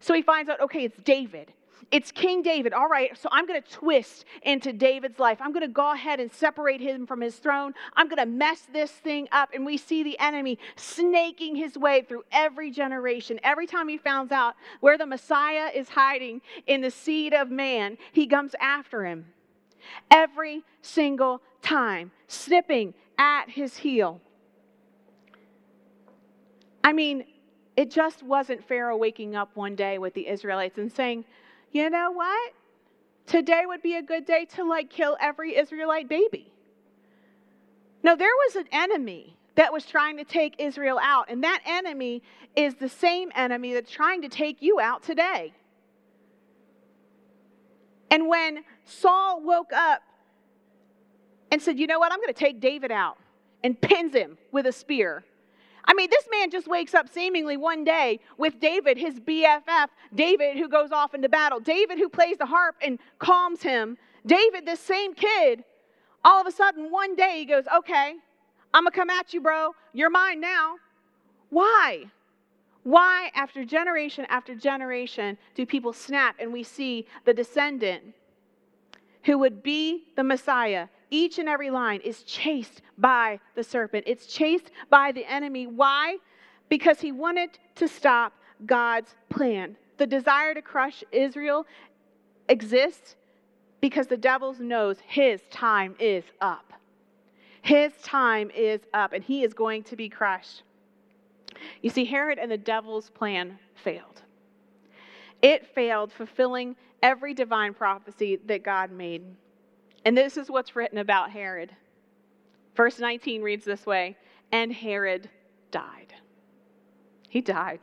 So 0.00 0.14
he 0.14 0.22
finds 0.22 0.48
out, 0.48 0.60
okay, 0.60 0.84
it's 0.84 0.98
David. 1.04 1.52
It's 1.90 2.12
King 2.12 2.42
David. 2.42 2.72
All 2.72 2.88
right, 2.88 3.16
so 3.16 3.28
I'm 3.32 3.46
going 3.46 3.62
to 3.62 3.70
twist 3.70 4.24
into 4.42 4.72
David's 4.72 5.18
life. 5.18 5.38
I'm 5.40 5.52
going 5.52 5.66
to 5.66 5.72
go 5.72 5.92
ahead 5.92 6.20
and 6.20 6.32
separate 6.32 6.80
him 6.80 7.06
from 7.06 7.20
his 7.20 7.36
throne. 7.36 7.72
I'm 7.96 8.08
going 8.08 8.18
to 8.18 8.26
mess 8.26 8.66
this 8.72 8.90
thing 8.90 9.28
up. 9.32 9.50
And 9.54 9.64
we 9.64 9.76
see 9.76 10.02
the 10.02 10.18
enemy 10.18 10.58
snaking 10.76 11.56
his 11.56 11.78
way 11.78 12.02
through 12.02 12.24
every 12.32 12.70
generation. 12.70 13.40
Every 13.42 13.66
time 13.66 13.88
he 13.88 13.96
finds 13.96 14.32
out 14.32 14.54
where 14.80 14.98
the 14.98 15.06
Messiah 15.06 15.70
is 15.74 15.88
hiding 15.88 16.42
in 16.66 16.80
the 16.80 16.90
seed 16.90 17.32
of 17.32 17.50
man, 17.50 17.96
he 18.12 18.26
comes 18.26 18.54
after 18.60 19.04
him. 19.04 19.26
Every 20.10 20.64
single 20.82 21.40
time, 21.62 22.10
snipping 22.26 22.94
at 23.18 23.48
his 23.48 23.76
heel. 23.76 24.20
I 26.84 26.92
mean, 26.92 27.24
it 27.76 27.90
just 27.90 28.22
wasn't 28.22 28.66
Pharaoh 28.66 28.96
waking 28.96 29.36
up 29.36 29.50
one 29.54 29.74
day 29.74 29.98
with 29.98 30.14
the 30.14 30.26
Israelites 30.26 30.78
and 30.78 30.92
saying, 30.92 31.24
you 31.72 31.90
know 31.90 32.10
what? 32.10 32.52
Today 33.26 33.64
would 33.66 33.82
be 33.82 33.96
a 33.96 34.02
good 34.02 34.24
day 34.24 34.46
to 34.56 34.64
like 34.64 34.90
kill 34.90 35.16
every 35.20 35.56
Israelite 35.56 36.08
baby. 36.08 36.50
No, 38.02 38.16
there 38.16 38.28
was 38.46 38.56
an 38.56 38.66
enemy 38.72 39.36
that 39.56 39.72
was 39.72 39.84
trying 39.84 40.16
to 40.18 40.24
take 40.24 40.54
Israel 40.58 40.98
out, 41.02 41.26
and 41.28 41.42
that 41.44 41.60
enemy 41.66 42.22
is 42.56 42.76
the 42.76 42.88
same 42.88 43.30
enemy 43.34 43.74
that's 43.74 43.90
trying 43.90 44.22
to 44.22 44.28
take 44.28 44.62
you 44.62 44.80
out 44.80 45.02
today. 45.02 45.52
And 48.10 48.28
when 48.28 48.64
Saul 48.84 49.42
woke 49.42 49.72
up 49.72 50.02
and 51.50 51.60
said, 51.60 51.78
You 51.78 51.86
know 51.86 51.98
what? 51.98 52.12
I'm 52.12 52.18
going 52.18 52.32
to 52.32 52.38
take 52.38 52.60
David 52.60 52.90
out 52.90 53.18
and 53.62 53.78
pins 53.80 54.14
him 54.14 54.38
with 54.52 54.66
a 54.66 54.72
spear. 54.72 55.24
I 55.88 55.94
mean, 55.94 56.10
this 56.10 56.28
man 56.30 56.50
just 56.50 56.68
wakes 56.68 56.92
up 56.92 57.08
seemingly 57.08 57.56
one 57.56 57.82
day 57.82 58.20
with 58.36 58.60
David, 58.60 58.98
his 58.98 59.18
BFF, 59.18 59.88
David 60.14 60.58
who 60.58 60.68
goes 60.68 60.92
off 60.92 61.14
into 61.14 61.30
battle, 61.30 61.60
David 61.60 61.98
who 61.98 62.10
plays 62.10 62.36
the 62.36 62.44
harp 62.44 62.76
and 62.82 62.98
calms 63.18 63.62
him. 63.62 63.96
David, 64.26 64.66
this 64.66 64.80
same 64.80 65.14
kid, 65.14 65.64
all 66.22 66.42
of 66.42 66.46
a 66.46 66.52
sudden 66.52 66.90
one 66.90 67.16
day 67.16 67.38
he 67.38 67.46
goes, 67.46 67.64
Okay, 67.78 68.14
I'm 68.74 68.84
gonna 68.84 68.90
come 68.90 69.08
at 69.08 69.32
you, 69.32 69.40
bro. 69.40 69.74
You're 69.94 70.10
mine 70.10 70.42
now. 70.42 70.76
Why? 71.48 72.04
Why, 72.82 73.30
after 73.34 73.64
generation 73.64 74.26
after 74.28 74.54
generation, 74.54 75.38
do 75.54 75.64
people 75.64 75.94
snap 75.94 76.36
and 76.38 76.52
we 76.52 76.64
see 76.64 77.06
the 77.24 77.32
descendant 77.32 78.14
who 79.24 79.38
would 79.38 79.62
be 79.62 80.04
the 80.16 80.24
Messiah 80.24 80.88
each 81.10 81.38
and 81.38 81.48
every 81.48 81.70
line 81.70 82.00
is 82.00 82.22
chased 82.22 82.82
by 82.96 83.40
the 83.54 83.62
serpent. 83.62 84.04
It's 84.06 84.26
chased 84.26 84.70
by 84.90 85.12
the 85.12 85.24
enemy. 85.24 85.66
Why? 85.66 86.18
Because 86.68 87.00
he 87.00 87.12
wanted 87.12 87.58
to 87.76 87.88
stop 87.88 88.32
God's 88.66 89.14
plan. 89.28 89.76
The 89.96 90.06
desire 90.06 90.54
to 90.54 90.62
crush 90.62 91.02
Israel 91.12 91.66
exists 92.48 93.16
because 93.80 94.06
the 94.06 94.16
devil 94.16 94.54
knows 94.58 94.98
his 95.06 95.40
time 95.50 95.94
is 95.98 96.24
up. 96.40 96.72
His 97.62 97.92
time 98.02 98.50
is 98.54 98.80
up, 98.94 99.12
and 99.12 99.22
he 99.22 99.42
is 99.42 99.52
going 99.52 99.82
to 99.84 99.96
be 99.96 100.08
crushed. 100.08 100.62
You 101.82 101.90
see, 101.90 102.04
Herod 102.04 102.38
and 102.38 102.50
the 102.50 102.58
devil's 102.58 103.10
plan 103.10 103.58
failed. 103.82 104.22
It 105.42 105.66
failed 105.74 106.12
fulfilling 106.12 106.76
every 107.02 107.34
divine 107.34 107.74
prophecy 107.74 108.38
that 108.46 108.62
God 108.62 108.90
made. 108.90 109.22
And 110.04 110.16
this 110.16 110.36
is 110.36 110.50
what's 110.50 110.76
written 110.76 110.98
about 110.98 111.30
Herod. 111.30 111.74
Verse 112.74 112.98
19 112.98 113.42
reads 113.42 113.64
this 113.64 113.84
way 113.86 114.16
And 114.52 114.72
Herod 114.72 115.28
died. 115.70 116.14
He 117.28 117.40
died. 117.40 117.80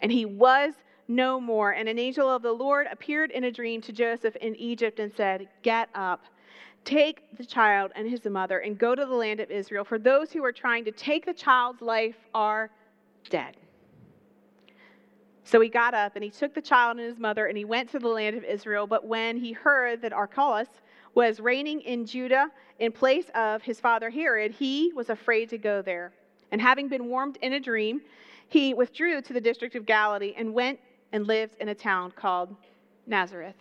And 0.00 0.12
he 0.12 0.24
was 0.24 0.74
no 1.08 1.40
more. 1.40 1.72
And 1.72 1.88
an 1.88 1.98
angel 1.98 2.28
of 2.28 2.42
the 2.42 2.52
Lord 2.52 2.86
appeared 2.90 3.30
in 3.30 3.44
a 3.44 3.50
dream 3.50 3.80
to 3.82 3.92
Joseph 3.92 4.36
in 4.36 4.54
Egypt 4.56 5.00
and 5.00 5.12
said, 5.12 5.48
Get 5.62 5.88
up, 5.94 6.24
take 6.84 7.36
the 7.36 7.44
child 7.44 7.90
and 7.96 8.08
his 8.08 8.24
mother, 8.24 8.60
and 8.60 8.78
go 8.78 8.94
to 8.94 9.04
the 9.04 9.14
land 9.14 9.40
of 9.40 9.50
Israel, 9.50 9.84
for 9.84 9.98
those 9.98 10.32
who 10.32 10.44
are 10.44 10.52
trying 10.52 10.84
to 10.84 10.92
take 10.92 11.26
the 11.26 11.34
child's 11.34 11.82
life 11.82 12.16
are 12.34 12.70
dead. 13.28 13.56
So 15.44 15.60
he 15.60 15.70
got 15.70 15.94
up 15.94 16.14
and 16.14 16.22
he 16.22 16.30
took 16.30 16.54
the 16.54 16.60
child 16.60 16.98
and 16.98 17.08
his 17.08 17.18
mother 17.18 17.46
and 17.46 17.56
he 17.56 17.64
went 17.64 17.90
to 17.92 17.98
the 17.98 18.08
land 18.08 18.36
of 18.36 18.44
Israel. 18.44 18.86
But 18.86 19.06
when 19.06 19.38
he 19.38 19.52
heard 19.52 20.02
that 20.02 20.12
Archelaus, 20.12 20.68
was 21.18 21.40
reigning 21.40 21.80
in 21.80 22.06
Judah 22.06 22.48
in 22.78 22.92
place 22.92 23.28
of 23.34 23.60
his 23.60 23.80
father 23.80 24.08
Herod, 24.08 24.52
he 24.52 24.92
was 24.94 25.10
afraid 25.10 25.48
to 25.48 25.58
go 25.58 25.82
there. 25.82 26.12
And 26.52 26.60
having 26.60 26.86
been 26.86 27.08
warned 27.08 27.38
in 27.42 27.54
a 27.54 27.58
dream, 27.58 28.02
he 28.46 28.72
withdrew 28.72 29.20
to 29.22 29.32
the 29.32 29.40
district 29.40 29.74
of 29.74 29.84
Galilee 29.84 30.32
and 30.36 30.54
went 30.54 30.78
and 31.10 31.26
lived 31.26 31.56
in 31.58 31.70
a 31.70 31.74
town 31.74 32.12
called 32.12 32.54
Nazareth. 33.04 33.56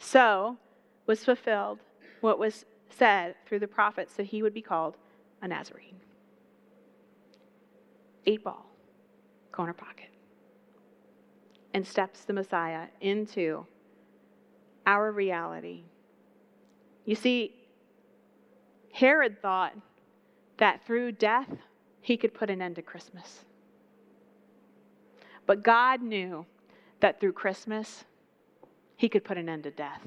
So 0.00 0.56
was 1.06 1.24
fulfilled 1.24 1.78
what 2.22 2.40
was 2.40 2.64
said 2.90 3.36
through 3.46 3.60
the 3.60 3.68
prophets 3.68 4.14
that 4.14 4.26
he 4.26 4.42
would 4.42 4.52
be 4.52 4.60
called 4.60 4.96
a 5.42 5.46
Nazarene. 5.46 6.00
Eight 8.26 8.42
ball, 8.42 8.66
corner 9.52 9.74
pocket. 9.74 10.10
And 11.72 11.86
steps 11.86 12.24
the 12.24 12.32
Messiah 12.32 12.88
into 13.00 13.64
our 14.88 15.12
reality. 15.12 15.84
You 17.06 17.14
see, 17.14 17.54
Herod 18.92 19.40
thought 19.40 19.72
that 20.58 20.84
through 20.84 21.12
death, 21.12 21.48
he 22.00 22.16
could 22.16 22.34
put 22.34 22.50
an 22.50 22.60
end 22.60 22.76
to 22.76 22.82
Christmas. 22.82 23.44
But 25.46 25.62
God 25.62 26.02
knew 26.02 26.44
that 27.00 27.20
through 27.20 27.32
Christmas, 27.32 28.04
he 28.96 29.08
could 29.08 29.24
put 29.24 29.38
an 29.38 29.48
end 29.48 29.62
to 29.62 29.70
death. 29.70 30.02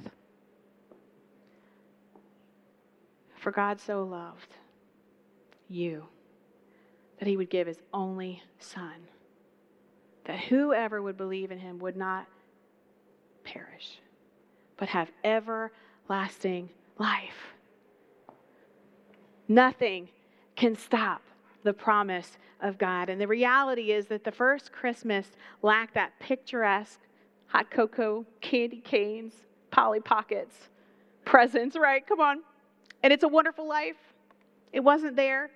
For 3.38 3.52
God 3.52 3.80
so 3.80 4.04
loved 4.04 4.56
you 5.70 6.04
that 7.20 7.28
he 7.28 7.38
would 7.38 7.50
give 7.50 7.68
his 7.68 7.80
only 7.94 8.44
son, 8.60 8.96
that 10.26 10.40
whoever 10.40 11.02
would 11.02 11.16
believe 11.16 11.52
in 11.52 11.60
him 11.60 11.80
would 11.80 11.96
not 11.96 12.28
perish, 13.46 14.00
but 14.76 14.90
have 14.90 15.10
everlasting 15.24 16.70
life. 17.00 17.56
Nothing 19.48 20.10
can 20.56 20.76
stop 20.76 21.22
the 21.64 21.74
promise 21.74 22.38
of 22.62 22.78
God. 22.78 23.10
And 23.10 23.20
the 23.20 23.28
reality 23.28 23.92
is 23.92 24.08
that 24.08 24.24
the 24.24 24.32
first 24.32 24.72
Christmas 24.72 25.26
lacked 25.62 25.96
that 25.96 26.12
picturesque 26.20 27.00
hot 27.48 27.72
cocoa, 27.72 28.26
candy 28.42 28.80
canes, 28.82 29.34
Polly 29.72 30.00
Pockets, 30.00 30.56
presents, 31.26 31.76
right? 31.76 32.06
Come 32.06 32.20
on. 32.20 32.42
And 33.02 33.12
it's 33.12 33.24
a 33.24 33.28
wonderful 33.28 33.68
life. 33.68 33.96
It 34.72 34.82
wasn't 34.82 35.16
there. 35.16 35.50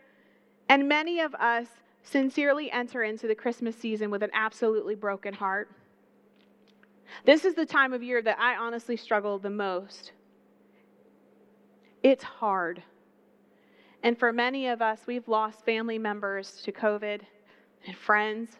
And 0.69 0.87
many 0.87 1.19
of 1.19 1.35
us 1.35 1.67
sincerely 2.03 2.71
enter 2.71 3.03
into 3.03 3.27
the 3.27 3.35
Christmas 3.35 3.75
season 3.75 4.09
with 4.09 4.23
an 4.23 4.31
absolutely 4.33 4.95
broken 4.95 5.33
heart. 5.33 5.69
This 7.25 7.45
is 7.45 7.53
the 7.53 7.65
time 7.65 7.93
of 7.93 8.01
year 8.01 8.21
that 8.21 8.39
I 8.39 8.55
honestly 8.55 8.97
struggle 8.97 9.37
the 9.37 9.49
most. 9.49 10.13
It's 12.03 12.23
hard. 12.23 12.83
And 14.03 14.17
for 14.19 14.33
many 14.33 14.67
of 14.67 14.81
us, 14.81 14.99
we've 15.07 15.27
lost 15.29 15.63
family 15.63 15.97
members 15.97 16.61
to 16.63 16.73
COVID 16.73 17.21
and 17.87 17.95
friends. 17.95 18.57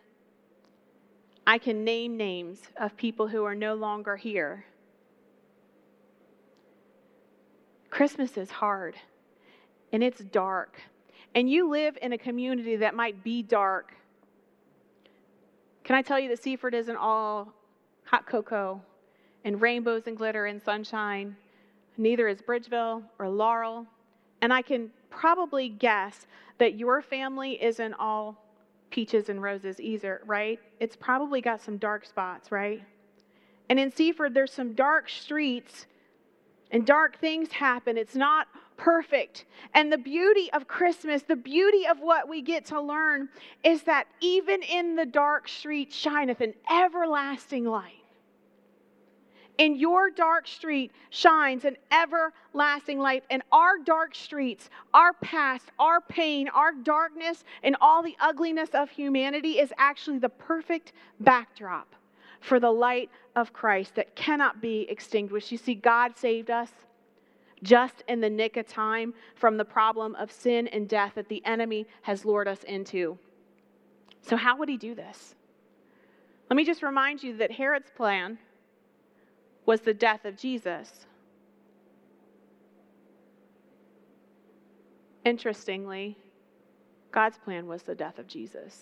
I 1.46 1.58
can 1.58 1.84
name 1.84 2.16
names 2.16 2.62
of 2.80 2.96
people 2.96 3.28
who 3.28 3.44
are 3.44 3.54
no 3.54 3.76
longer 3.76 4.16
here. 4.16 4.66
Christmas 7.90 8.38
is 8.38 8.50
hard 8.50 8.96
and 9.92 10.02
it's 10.02 10.22
dark. 10.22 10.82
And 11.36 11.50
you 11.50 11.70
live 11.70 11.98
in 12.02 12.14
a 12.14 12.18
community 12.18 12.78
that 12.78 12.96
might 12.96 13.24
be 13.24 13.44
dark. 13.44 13.94
Can 15.84 15.98
I 15.98 16.02
tell 16.02 16.20
you 16.20 16.30
that 16.30 16.42
Seaford 16.42 16.74
isn't 16.74 16.96
all 16.96 17.54
hot 18.06 18.26
cocoa 18.26 18.82
and 19.44 19.62
rainbows 19.62 20.04
and 20.08 20.16
glitter 20.16 20.46
and 20.46 20.62
sunshine? 20.62 21.36
Neither 21.98 22.28
is 22.28 22.42
Bridgeville 22.42 23.04
or 23.20 23.30
Laurel. 23.30 23.86
And 24.42 24.54
I 24.54 24.62
can 24.62 24.90
probably 25.10 25.70
guess 25.70 26.28
that 26.58 26.76
your 26.76 27.02
family 27.02 27.62
isn't 27.64 27.94
all 27.94 28.38
peaches 28.90 29.30
and 29.30 29.42
roses 29.42 29.80
either, 29.80 30.22
right? 30.26 30.60
It's 30.80 30.96
probably 30.96 31.42
got 31.42 31.62
some 31.62 31.78
dark 31.78 32.06
spots, 32.06 32.52
right? 32.52 32.84
And 33.70 33.80
in 33.80 33.92
Seaford, 33.92 34.34
there's 34.34 34.52
some 34.52 34.74
dark 34.74 35.10
streets 35.10 35.88
and 36.72 36.86
dark 36.86 37.20
things 37.20 37.52
happen. 37.52 37.98
It's 37.98 38.16
not 38.16 38.48
perfect. 38.78 39.46
And 39.74 39.92
the 39.92 39.98
beauty 39.98 40.50
of 40.54 40.68
Christmas, 40.68 41.22
the 41.22 41.36
beauty 41.36 41.88
of 41.88 42.00
what 42.00 42.28
we 42.28 42.42
get 42.42 42.66
to 42.66 42.82
learn 42.82 43.30
is 43.64 43.84
that 43.84 44.08
even 44.22 44.62
in 44.62 44.96
the 44.96 45.06
dark 45.06 45.48
street 45.48 45.94
shineth 45.94 46.42
an 46.42 46.54
everlasting 46.72 47.66
light. 47.66 48.03
In 49.58 49.76
your 49.76 50.10
dark 50.10 50.48
street 50.48 50.92
shines 51.12 51.64
an 51.66 51.78
everlasting 51.92 53.00
light. 53.00 53.24
And 53.30 53.44
our 53.52 53.78
dark 53.78 54.16
streets, 54.16 54.70
our 54.94 55.14
past, 55.14 55.70
our 55.78 56.02
pain, 56.02 56.48
our 56.50 56.74
darkness, 56.74 57.44
and 57.62 57.76
all 57.80 58.02
the 58.02 58.16
ugliness 58.20 58.70
of 58.74 58.90
humanity 58.90 59.60
is 59.60 59.72
actually 59.78 60.20
the 60.20 60.30
perfect 60.30 60.94
backdrop 61.20 61.96
for 62.40 62.60
the 62.60 62.72
light 62.72 63.10
of 63.36 63.54
Christ 63.54 63.96
that 63.96 64.16
cannot 64.16 64.62
be 64.62 64.88
extinguished. 64.90 65.52
You 65.52 65.58
see, 65.58 65.76
God 65.76 66.18
saved 66.18 66.50
us 66.50 66.70
just 67.62 68.04
in 68.08 68.20
the 68.20 68.30
nick 68.30 68.58
of 68.58 68.68
time 68.68 69.14
from 69.36 69.56
the 69.56 69.64
problem 69.64 70.16
of 70.16 70.32
sin 70.32 70.68
and 70.68 70.90
death 70.90 71.14
that 71.16 71.30
the 71.30 71.44
enemy 71.46 71.86
has 72.02 72.26
lured 72.26 72.48
us 72.48 72.64
into. 72.64 73.18
So, 74.22 74.36
how 74.36 74.58
would 74.58 74.68
he 74.68 74.78
do 74.78 74.96
this? 74.96 75.36
Let 76.50 76.58
me 76.58 76.66
just 76.66 76.84
remind 76.84 77.24
you 77.24 77.38
that 77.38 77.52
Herod's 77.52 77.90
plan 77.96 78.38
was 79.66 79.82
the 79.82 79.94
death 79.94 80.26
of 80.26 80.38
Jesus. 80.38 81.06
Interestingly, 85.26 86.18
God's 87.12 87.38
plan 87.38 87.68
was 87.68 87.84
the 87.84 87.96
death 87.96 88.20
of 88.20 88.28
Jesus. 88.28 88.82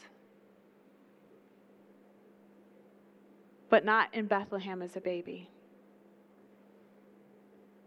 But 3.70 3.86
not 3.86 4.13
in 4.13 4.26
Bethlehem 4.26 4.82
as 4.82 4.96
a 4.96 5.02
baby, 5.02 5.50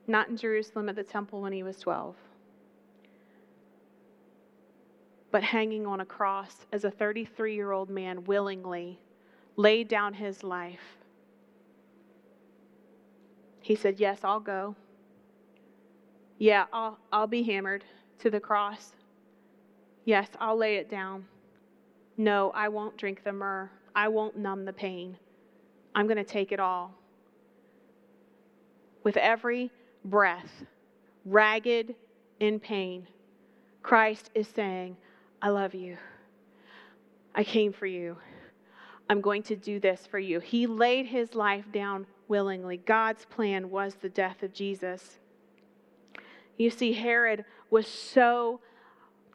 not 0.07 0.29
in 0.29 0.37
Jerusalem 0.37 0.89
at 0.89 0.97
the 0.97 1.03
temple 1.03 1.43
when 1.43 1.53
he 1.53 1.63
was 1.63 1.79
12, 1.79 2.15
but 5.31 5.43
hanging 5.43 5.87
on 5.87 6.01
a 6.01 6.07
cross 6.07 6.67
as 6.73 6.85
a 6.85 6.91
33 6.91 7.55
year 7.55 7.73
old 7.73 7.91
man 7.91 8.25
willingly 8.25 9.01
laid 9.57 9.89
down 9.89 10.15
his 10.15 10.45
life 10.45 10.97
he 13.65 13.75
said, 13.75 13.99
Yes, 13.99 14.19
I'll 14.23 14.41
go. 14.41 14.77
Yeah, 16.37 16.67
I'll, 16.71 16.99
I'll 17.11 17.27
be 17.27 17.43
hammered 17.43 17.83
to 18.19 18.29
the 18.29 18.39
cross. 18.39 18.93
Yes, 20.05 20.29
I'll 20.39 20.59
lay 20.59 20.77
it 20.77 20.91
down. 20.91 21.25
No, 22.19 22.51
I 22.55 22.69
won't 22.69 22.99
drink 22.99 23.25
the 23.25 23.33
myrrh. 23.33 23.71
I 23.95 24.09
won't 24.09 24.37
numb 24.37 24.67
the 24.67 24.73
pain. 24.75 25.17
I'm 25.95 26.07
going 26.07 26.19
to 26.19 26.25
take 26.25 26.53
it 26.53 26.61
all. 26.61 26.95
With 29.03 29.17
every 29.17 29.71
breath, 30.05 30.63
ragged 31.25 31.95
in 32.41 32.61
pain, 32.61 33.09
Christ 33.83 34.31
is 34.35 34.47
saying, 34.47 34.95
I 35.41 35.49
love 35.49 35.73
you. 35.73 35.97
I 37.35 37.45
came 37.45 37.73
for 37.73 37.87
you. 37.87 38.19
I'm 39.09 39.23
going 39.23 39.43
to 39.45 39.57
do 39.57 39.81
this 39.81 40.07
for 40.11 40.19
you. 40.19 40.41
He 40.41 40.67
laid 40.67 41.07
his 41.07 41.35
life 41.35 41.65
down 41.73 42.07
willingly. 42.35 42.77
God's 42.77 43.25
plan 43.27 43.71
was 43.71 43.95
the 43.95 44.09
death 44.09 44.43
of 44.43 44.53
Jesus. 44.53 45.21
You 46.57 46.69
see, 46.69 46.93
Herod 46.93 47.45
was 47.71 47.87
so 47.87 48.59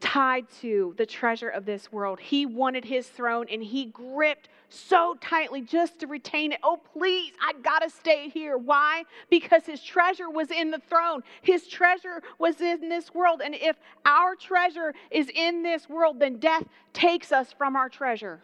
tied 0.02 0.48
to 0.60 0.94
the 0.98 1.06
treasure 1.06 1.48
of 1.48 1.64
this 1.64 1.94
world. 1.94 2.20
He 2.20 2.46
wanted 2.46 2.84
his 2.84 3.08
throne 3.08 3.46
and 3.50 3.64
he 3.64 3.86
gripped 3.86 4.50
so 4.68 5.16
tightly 5.22 5.62
just 5.62 6.00
to 6.00 6.08
retain 6.08 6.52
it. 6.52 6.60
Oh, 6.62 6.82
please, 6.92 7.32
I 7.42 7.54
gotta 7.62 7.90
stay 7.90 8.28
here. 8.28 8.58
Why? 8.58 9.06
Because 9.30 9.66
his 9.66 9.82
treasure 9.82 10.30
was 10.30 10.52
in 10.52 10.70
the 10.70 10.82
throne, 10.90 11.24
his 11.42 11.70
treasure 11.70 12.22
was 12.38 12.60
in 12.60 12.90
this 12.90 13.14
world. 13.14 13.42
And 13.42 13.56
if 13.56 13.78
our 14.04 14.36
treasure 14.36 14.94
is 15.10 15.30
in 15.34 15.64
this 15.64 15.88
world, 15.88 16.20
then 16.20 16.36
death 16.36 16.66
takes 16.92 17.32
us 17.32 17.54
from 17.58 17.78
our 17.78 17.88
treasure. 17.88 18.42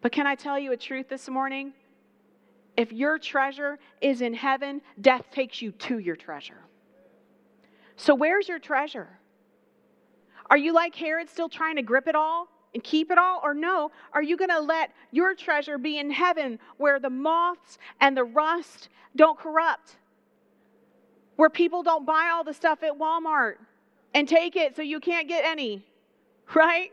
But 0.00 0.12
can 0.12 0.26
I 0.26 0.36
tell 0.36 0.58
you 0.58 0.72
a 0.72 0.78
truth 0.78 1.10
this 1.10 1.28
morning? 1.28 1.74
If 2.76 2.92
your 2.92 3.18
treasure 3.18 3.78
is 4.00 4.20
in 4.20 4.34
heaven, 4.34 4.80
death 5.00 5.26
takes 5.30 5.60
you 5.60 5.72
to 5.72 5.98
your 5.98 6.16
treasure. 6.16 6.62
So, 7.96 8.14
where's 8.14 8.48
your 8.48 8.58
treasure? 8.58 9.08
Are 10.48 10.56
you 10.56 10.72
like 10.72 10.94
Herod, 10.94 11.28
still 11.28 11.48
trying 11.48 11.76
to 11.76 11.82
grip 11.82 12.08
it 12.08 12.14
all 12.14 12.48
and 12.74 12.82
keep 12.82 13.10
it 13.10 13.18
all? 13.18 13.40
Or 13.42 13.54
no, 13.54 13.90
are 14.12 14.22
you 14.22 14.36
going 14.36 14.50
to 14.50 14.60
let 14.60 14.90
your 15.12 15.34
treasure 15.34 15.78
be 15.78 15.98
in 15.98 16.10
heaven 16.10 16.58
where 16.76 16.98
the 16.98 17.10
moths 17.10 17.78
and 18.00 18.16
the 18.16 18.24
rust 18.24 18.88
don't 19.14 19.38
corrupt? 19.38 19.96
Where 21.36 21.50
people 21.50 21.82
don't 21.82 22.04
buy 22.04 22.30
all 22.32 22.42
the 22.42 22.52
stuff 22.52 22.82
at 22.82 22.98
Walmart 22.98 23.54
and 24.14 24.28
take 24.28 24.56
it 24.56 24.74
so 24.74 24.82
you 24.82 24.98
can't 24.98 25.28
get 25.28 25.44
any, 25.44 25.84
right? 26.54 26.90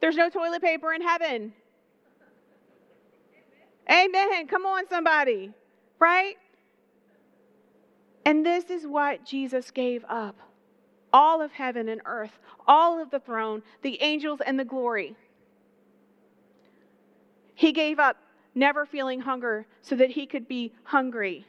There's 0.00 0.16
no 0.16 0.30
toilet 0.30 0.62
paper 0.62 0.92
in 0.92 1.02
heaven. 1.02 1.52
Amen. 3.90 4.46
Come 4.46 4.66
on, 4.66 4.88
somebody. 4.88 5.52
Right? 5.98 6.36
And 8.24 8.44
this 8.44 8.64
is 8.70 8.86
what 8.86 9.24
Jesus 9.24 9.70
gave 9.70 10.04
up 10.08 10.36
all 11.12 11.40
of 11.40 11.52
heaven 11.52 11.88
and 11.88 12.00
earth, 12.04 12.38
all 12.66 13.00
of 13.00 13.10
the 13.10 13.20
throne, 13.20 13.62
the 13.82 14.02
angels, 14.02 14.40
and 14.44 14.58
the 14.58 14.64
glory. 14.64 15.14
He 17.54 17.72
gave 17.72 17.98
up 17.98 18.16
never 18.54 18.84
feeling 18.84 19.20
hunger 19.20 19.66
so 19.80 19.96
that 19.96 20.10
he 20.10 20.26
could 20.26 20.48
be 20.48 20.72
hungry 20.82 21.46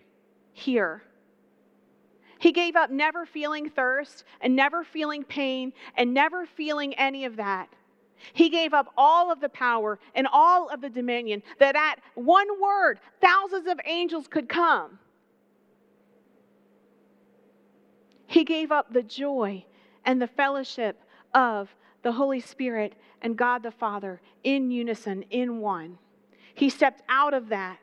here. 0.53 1.03
He 2.39 2.51
gave 2.51 2.75
up 2.75 2.91
never 2.91 3.25
feeling 3.25 3.69
thirst 3.69 4.23
and 4.39 4.55
never 4.55 4.83
feeling 4.83 5.23
pain 5.23 5.73
and 5.95 6.13
never 6.13 6.45
feeling 6.45 6.93
any 6.93 7.25
of 7.25 7.37
that. 7.37 7.69
He 8.33 8.49
gave 8.49 8.73
up 8.73 8.91
all 8.97 9.31
of 9.31 9.39
the 9.39 9.49
power 9.49 9.99
and 10.15 10.27
all 10.31 10.69
of 10.69 10.81
the 10.81 10.89
dominion 10.89 11.43
that 11.59 11.75
at 11.75 11.99
one 12.15 12.47
word, 12.61 12.99
thousands 13.21 13.67
of 13.67 13.79
angels 13.85 14.27
could 14.27 14.49
come. 14.49 14.99
He 18.27 18.43
gave 18.43 18.71
up 18.71 18.91
the 18.91 19.03
joy 19.03 19.65
and 20.05 20.21
the 20.21 20.27
fellowship 20.27 21.01
of 21.33 21.69
the 22.03 22.11
Holy 22.11 22.39
Spirit 22.39 22.93
and 23.21 23.37
God 23.37 23.63
the 23.63 23.71
Father 23.71 24.21
in 24.43 24.69
unison, 24.71 25.23
in 25.29 25.59
one. 25.59 25.97
He 26.53 26.69
stepped 26.69 27.01
out 27.09 27.33
of 27.33 27.49
that 27.49 27.77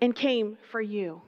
and 0.00 0.14
came 0.14 0.58
for 0.70 0.80
you. 0.80 1.22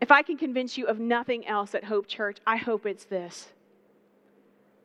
If 0.00 0.10
I 0.10 0.22
can 0.22 0.36
convince 0.36 0.76
you 0.76 0.86
of 0.86 0.98
nothing 1.00 1.46
else 1.46 1.74
at 1.74 1.84
Hope 1.84 2.06
Church, 2.06 2.38
I 2.46 2.56
hope 2.56 2.86
it's 2.86 3.04
this 3.04 3.48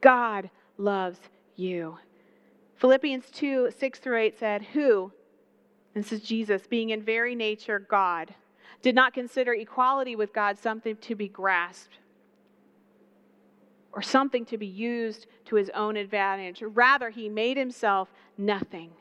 God 0.02 0.50
loves 0.78 1.20
you. 1.56 1.98
Philippians 2.78 3.30
2 3.32 3.72
6 3.78 4.00
through 4.00 4.18
8 4.18 4.40
said, 4.40 4.64
Who, 4.74 5.12
this 5.94 6.12
is 6.12 6.22
Jesus, 6.22 6.68
being 6.68 6.90
in 6.90 7.04
very 7.04 7.36
nature 7.36 7.80
God, 7.80 8.34
did 8.82 8.96
not 8.96 9.14
consider 9.14 9.54
equality 9.54 10.16
with 10.16 10.34
God 10.34 10.58
something 10.58 10.96
to 10.98 11.16
be 11.16 11.28
grasped 11.28 12.00
or 13.94 14.02
something 14.02 14.46
to 14.46 14.58
be 14.58 14.68
used 14.68 15.28
to 15.46 15.56
his 15.56 15.70
own 15.72 15.98
advantage. 15.98 16.64
Rather, 16.66 17.10
he 17.10 17.30
made 17.30 17.58
himself 17.58 18.12
nothing. 18.38 18.92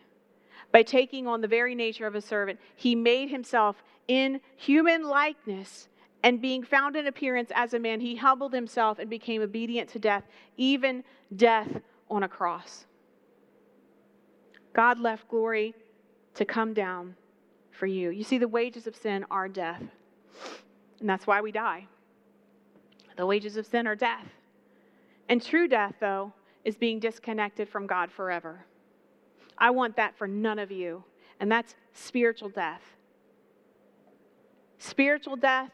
By 0.72 0.82
taking 0.82 1.26
on 1.26 1.40
the 1.40 1.48
very 1.48 1.74
nature 1.74 2.06
of 2.06 2.14
a 2.14 2.20
servant, 2.20 2.60
he 2.76 2.94
made 2.94 3.30
himself 3.30 3.82
in 4.08 4.40
human 4.56 5.04
likeness, 5.04 5.88
and 6.22 6.40
being 6.40 6.62
found 6.62 6.96
in 6.96 7.06
appearance 7.06 7.50
as 7.54 7.74
a 7.74 7.78
man, 7.78 8.00
he 8.00 8.16
humbled 8.16 8.52
himself 8.52 8.98
and 8.98 9.08
became 9.08 9.42
obedient 9.42 9.88
to 9.90 9.98
death, 9.98 10.24
even 10.56 11.02
death 11.34 11.68
on 12.10 12.22
a 12.22 12.28
cross. 12.28 12.84
God 14.72 14.98
left 14.98 15.28
glory 15.28 15.74
to 16.34 16.44
come 16.44 16.74
down 16.74 17.16
for 17.70 17.86
you. 17.86 18.10
You 18.10 18.24
see, 18.24 18.38
the 18.38 18.48
wages 18.48 18.86
of 18.86 18.94
sin 18.94 19.24
are 19.30 19.48
death, 19.48 19.82
and 21.00 21.08
that's 21.08 21.26
why 21.26 21.40
we 21.40 21.52
die. 21.52 21.86
The 23.16 23.26
wages 23.26 23.56
of 23.56 23.66
sin 23.66 23.86
are 23.86 23.96
death. 23.96 24.26
And 25.28 25.42
true 25.42 25.68
death, 25.68 25.94
though, 26.00 26.32
is 26.64 26.76
being 26.76 26.98
disconnected 26.98 27.68
from 27.68 27.86
God 27.86 28.10
forever. 28.10 28.64
I 29.56 29.70
want 29.70 29.96
that 29.96 30.16
for 30.16 30.28
none 30.28 30.58
of 30.58 30.70
you, 30.70 31.04
and 31.38 31.50
that's 31.50 31.74
spiritual 31.94 32.48
death. 32.50 32.82
Spiritual 34.78 35.36
death 35.36 35.70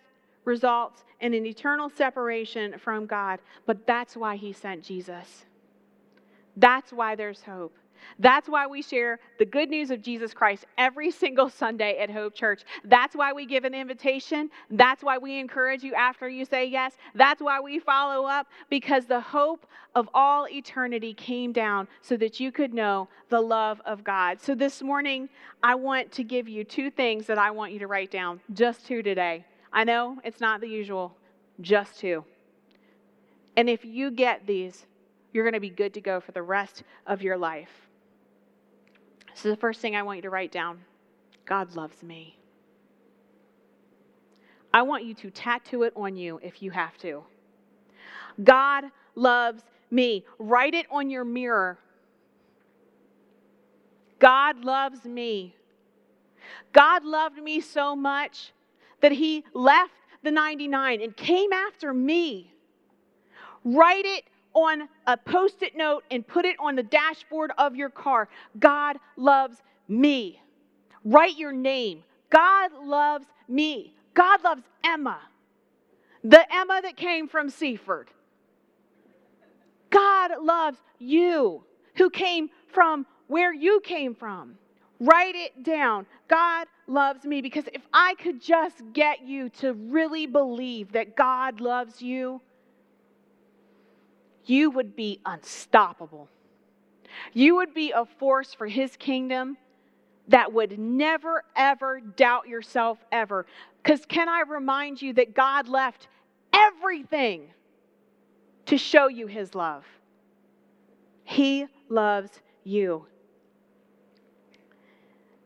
results 0.46 1.04
in 1.20 1.35
an 1.35 1.44
eternal 1.44 1.90
separation 1.90 2.78
from 2.78 3.04
God, 3.04 3.40
but 3.66 3.87
that's 3.87 4.16
why 4.16 4.37
He 4.37 4.52
sent 4.52 4.82
Jesus. 4.82 5.44
That's 6.56 6.92
why 6.92 7.14
there's 7.14 7.42
hope. 7.42 7.76
That's 8.18 8.48
why 8.48 8.66
we 8.66 8.82
share 8.82 9.18
the 9.38 9.44
good 9.44 9.68
news 9.68 9.90
of 9.90 10.02
Jesus 10.02 10.32
Christ 10.32 10.64
every 10.78 11.11
single 11.11 11.50
Sunday 11.50 11.98
at 11.98 12.11
Hope 12.11 12.35
Church. 12.35 12.62
That's 12.85 13.16
why 13.16 13.32
we 13.32 13.46
give 13.46 13.64
an 13.64 13.74
invitation. 13.74 14.50
That's 14.70 15.02
why 15.02 15.18
we 15.18 15.38
encourage 15.38 15.82
you 15.82 15.94
after 15.94 16.28
you 16.28 16.44
say 16.44 16.66
yes. 16.66 16.94
That's 17.14 17.42
why 17.42 17.61
we 17.61 17.78
follow 17.78 18.26
up 18.26 18.46
because 18.70 19.06
the 19.06 19.20
hope 19.20 19.66
of 19.94 20.09
all 20.14 20.46
eternity 20.48 21.14
came 21.14 21.52
down 21.52 21.88
so 22.00 22.16
that 22.18 22.38
you 22.38 22.52
could 22.52 22.72
know 22.72 23.09
the 23.28 23.40
love 23.40 23.80
of 23.85 24.04
God. 24.04 24.40
So 24.40 24.54
this 24.54 24.82
morning, 24.82 25.28
I 25.62 25.74
want 25.74 26.12
to 26.12 26.24
give 26.24 26.48
you 26.48 26.64
two 26.64 26.90
things 26.90 27.26
that 27.26 27.38
I 27.38 27.50
want 27.50 27.72
you 27.72 27.78
to 27.80 27.87
write 27.87 28.11
down, 28.11 28.40
just 28.52 28.87
two 28.87 29.02
today. 29.02 29.44
I 29.76 29.84
know 29.84 30.16
it's 30.24 30.40
not 30.40 30.62
the 30.62 30.68
usual, 30.68 31.14
just 31.60 32.00
two. 32.00 32.24
And 33.58 33.68
if 33.68 33.84
you 33.84 34.10
get 34.10 34.46
these, 34.46 34.86
you're 35.32 35.44
going 35.44 35.52
to 35.52 35.60
be 35.60 35.68
good 35.68 35.92
to 35.94 36.00
go 36.00 36.18
for 36.18 36.32
the 36.32 36.42
rest 36.42 36.82
of 37.06 37.20
your 37.20 37.36
life. 37.36 37.68
So, 39.34 39.50
the 39.50 39.56
first 39.56 39.80
thing 39.80 39.94
I 39.94 40.02
want 40.02 40.16
you 40.16 40.22
to 40.22 40.30
write 40.30 40.50
down 40.50 40.80
God 41.44 41.76
loves 41.76 42.02
me. 42.02 42.38
I 44.72 44.80
want 44.80 45.04
you 45.04 45.12
to 45.12 45.30
tattoo 45.30 45.82
it 45.82 45.92
on 45.94 46.16
you 46.16 46.40
if 46.42 46.62
you 46.62 46.70
have 46.70 46.96
to. 46.98 47.22
God 48.42 48.84
loves 49.14 49.62
me. 49.90 50.24
Write 50.38 50.72
it 50.72 50.86
on 50.90 51.10
your 51.10 51.24
mirror. 51.24 51.78
God 54.18 54.64
loves 54.64 55.04
me. 55.04 55.54
God 56.72 57.04
loved 57.04 57.42
me 57.42 57.60
so 57.60 57.94
much 57.94 58.52
that 59.00 59.12
he 59.12 59.44
left 59.54 59.92
the 60.22 60.30
99 60.30 61.00
and 61.00 61.16
came 61.16 61.52
after 61.52 61.92
me. 61.92 62.52
Write 63.64 64.04
it 64.04 64.24
on 64.54 64.88
a 65.06 65.16
post 65.16 65.62
it 65.62 65.76
note 65.76 66.04
and 66.11 66.26
put 66.26 66.44
it 66.44 66.56
on 66.59 66.76
the 66.76 66.82
dashboard 66.82 67.52
of 67.59 67.76
your 67.76 67.90
car. 67.90 68.28
God 68.59 68.96
loves 69.16 69.59
me. 69.88 70.40
Write 71.04 71.37
your 71.37 71.52
name. 71.52 72.02
God 72.30 72.72
loves 72.82 73.26
me. 73.48 73.94
God 74.16 74.42
loves 74.42 74.62
Emma, 74.82 75.18
the 76.24 76.42
Emma 76.52 76.80
that 76.82 76.96
came 76.96 77.28
from 77.28 77.50
Seaford. 77.50 78.11
God 79.90 80.30
loves 80.42 80.78
you, 80.98 81.62
who 81.96 82.09
came 82.09 82.48
from 82.72 83.06
where 83.26 83.52
you 83.52 83.80
came 83.85 84.14
from. 84.14 84.56
Write 84.98 85.35
it 85.35 85.62
down. 85.62 86.06
God 86.28 86.66
loves 86.87 87.25
me 87.25 87.40
because 87.42 87.64
if 87.72 87.83
I 87.92 88.14
could 88.14 88.40
just 88.40 88.83
get 88.92 89.22
you 89.22 89.49
to 89.61 89.72
really 89.72 90.27
believe 90.27 90.92
that 90.92 91.16
God 91.16 91.61
loves 91.61 92.01
you, 92.01 92.40
you 94.44 94.70
would 94.70 94.94
be 94.94 95.20
unstoppable. 95.27 96.29
You 97.33 97.57
would 97.57 97.75
be 97.75 97.92
a 97.92 98.05
force 98.05 98.55
for 98.55 98.66
his 98.66 98.96
kingdom 98.96 99.57
that 100.29 100.53
would 100.53 100.79
never, 100.79 101.44
ever 101.55 102.01
doubt 102.01 102.49
yourself 102.49 102.99
ever. 103.12 103.46
Because 103.83 104.05
can 104.07 104.29
I 104.29 104.42
remind 104.42 105.01
you 105.01 105.12
that 105.14 105.35
God 105.35 105.68
left 105.68 106.09
everything 106.53 107.49
to 108.66 108.79
show 108.79 109.09
you 109.09 109.27
his 109.27 109.55
love? 109.55 109.85
He 111.25 111.66
loves 111.88 112.31
you. 112.64 113.07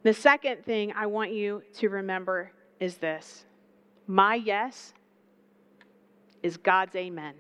The 0.03 0.15
second 0.15 0.65
thing 0.65 0.93
I 0.97 1.07
want 1.07 1.33
you 1.33 1.63
to 1.75 1.89
remember 1.89 2.53
is 2.79 2.97
this 2.97 3.45
my 4.07 4.35
yes 4.35 4.93
is 6.43 6.57
God's 6.57 6.97
amen. 6.97 7.35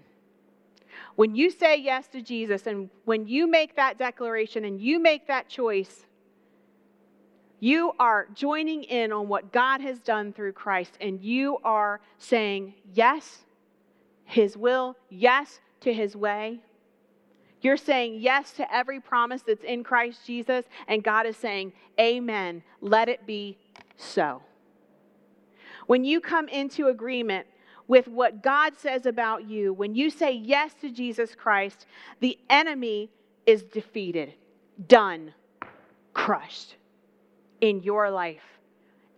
When 1.16 1.34
you 1.34 1.50
say 1.50 1.76
yes 1.76 2.06
to 2.08 2.20
Jesus 2.20 2.66
and 2.66 2.90
when 3.04 3.26
you 3.26 3.46
make 3.46 3.76
that 3.76 3.98
declaration 3.98 4.64
and 4.64 4.80
you 4.80 4.98
make 4.98 5.26
that 5.28 5.48
choice, 5.48 6.06
you 7.60 7.92
are 7.98 8.28
joining 8.34 8.84
in 8.84 9.12
on 9.12 9.28
what 9.28 9.52
God 9.52 9.80
has 9.80 9.98
done 10.00 10.32
through 10.32 10.52
Christ 10.52 10.96
and 11.00 11.20
you 11.20 11.58
are 11.64 12.00
saying 12.18 12.74
yes, 12.92 13.44
His 14.24 14.56
will, 14.56 14.96
yes 15.08 15.60
to 15.80 15.92
His 15.92 16.14
way. 16.16 16.60
You're 17.62 17.76
saying 17.76 18.20
yes 18.20 18.52
to 18.52 18.74
every 18.74 19.00
promise 19.00 19.42
that's 19.42 19.64
in 19.64 19.84
Christ 19.84 20.20
Jesus, 20.26 20.64
and 20.88 21.04
God 21.04 21.26
is 21.26 21.36
saying, 21.36 21.72
Amen. 21.98 22.62
Let 22.80 23.08
it 23.08 23.26
be 23.26 23.58
so. 23.96 24.42
When 25.86 26.04
you 26.04 26.20
come 26.20 26.48
into 26.48 26.88
agreement 26.88 27.46
with 27.88 28.06
what 28.06 28.42
God 28.42 28.76
says 28.78 29.04
about 29.06 29.48
you, 29.48 29.72
when 29.72 29.94
you 29.94 30.10
say 30.10 30.32
yes 30.32 30.72
to 30.80 30.90
Jesus 30.90 31.34
Christ, 31.34 31.86
the 32.20 32.38
enemy 32.48 33.10
is 33.46 33.64
defeated, 33.64 34.34
done, 34.86 35.34
crushed 36.14 36.76
in 37.60 37.82
your 37.82 38.10
life. 38.10 38.59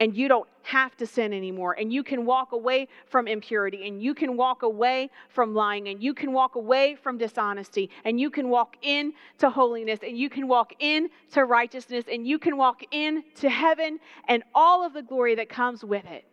And 0.03 0.17
you 0.17 0.27
don't 0.27 0.49
have 0.65 0.97
to 0.97 1.07
sin 1.07 1.33
anymore. 1.33 1.75
And 1.75 1.93
you 1.93 2.03
can 2.03 2.27
walk 2.27 2.51
away 2.51 2.89
from 3.07 3.29
impurity. 3.29 3.87
And 3.87 4.03
you 4.03 4.17
can 4.17 4.37
walk 4.37 4.65
away 4.65 5.11
from 5.29 5.55
lying. 5.55 5.87
And 5.87 6.03
you 6.03 6.13
can 6.13 6.33
walk 6.33 6.57
away 6.57 6.97
from 6.97 7.19
dishonesty. 7.19 7.89
And 8.05 8.19
you 8.19 8.29
can 8.29 8.49
walk 8.49 8.75
into 8.83 9.49
holiness. 9.49 10.01
And 10.03 10.19
you 10.19 10.29
can 10.29 10.49
walk 10.49 10.73
into 10.81 11.45
righteousness. 11.45 12.07
And 12.11 12.27
you 12.27 12.41
can 12.41 12.57
walk 12.57 12.83
into 12.91 13.49
heaven 13.49 14.01
and 14.27 14.43
all 14.57 14.85
of 14.85 14.93
the 14.93 15.03
glory 15.03 15.37
that 15.37 15.49
comes 15.49 15.85
with 15.85 16.05
it. 16.07 16.25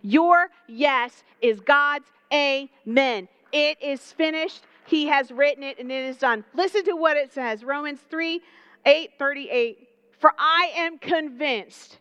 Your 0.00 0.48
yes 0.66 1.24
is 1.42 1.60
God's 1.60 2.10
amen. 2.32 3.28
It 3.52 3.82
is 3.82 4.00
finished. 4.00 4.62
He 4.86 5.08
has 5.08 5.30
written 5.30 5.62
it 5.62 5.78
and 5.78 5.92
it 5.92 6.06
is 6.06 6.16
done. 6.16 6.42
Listen 6.54 6.86
to 6.86 6.94
what 6.94 7.18
it 7.18 7.34
says 7.34 7.64
Romans 7.64 8.00
3 8.08 8.40
8 8.86 9.10
38. 9.18 9.88
For 10.18 10.32
I 10.38 10.72
am 10.74 10.96
convinced 10.96 11.98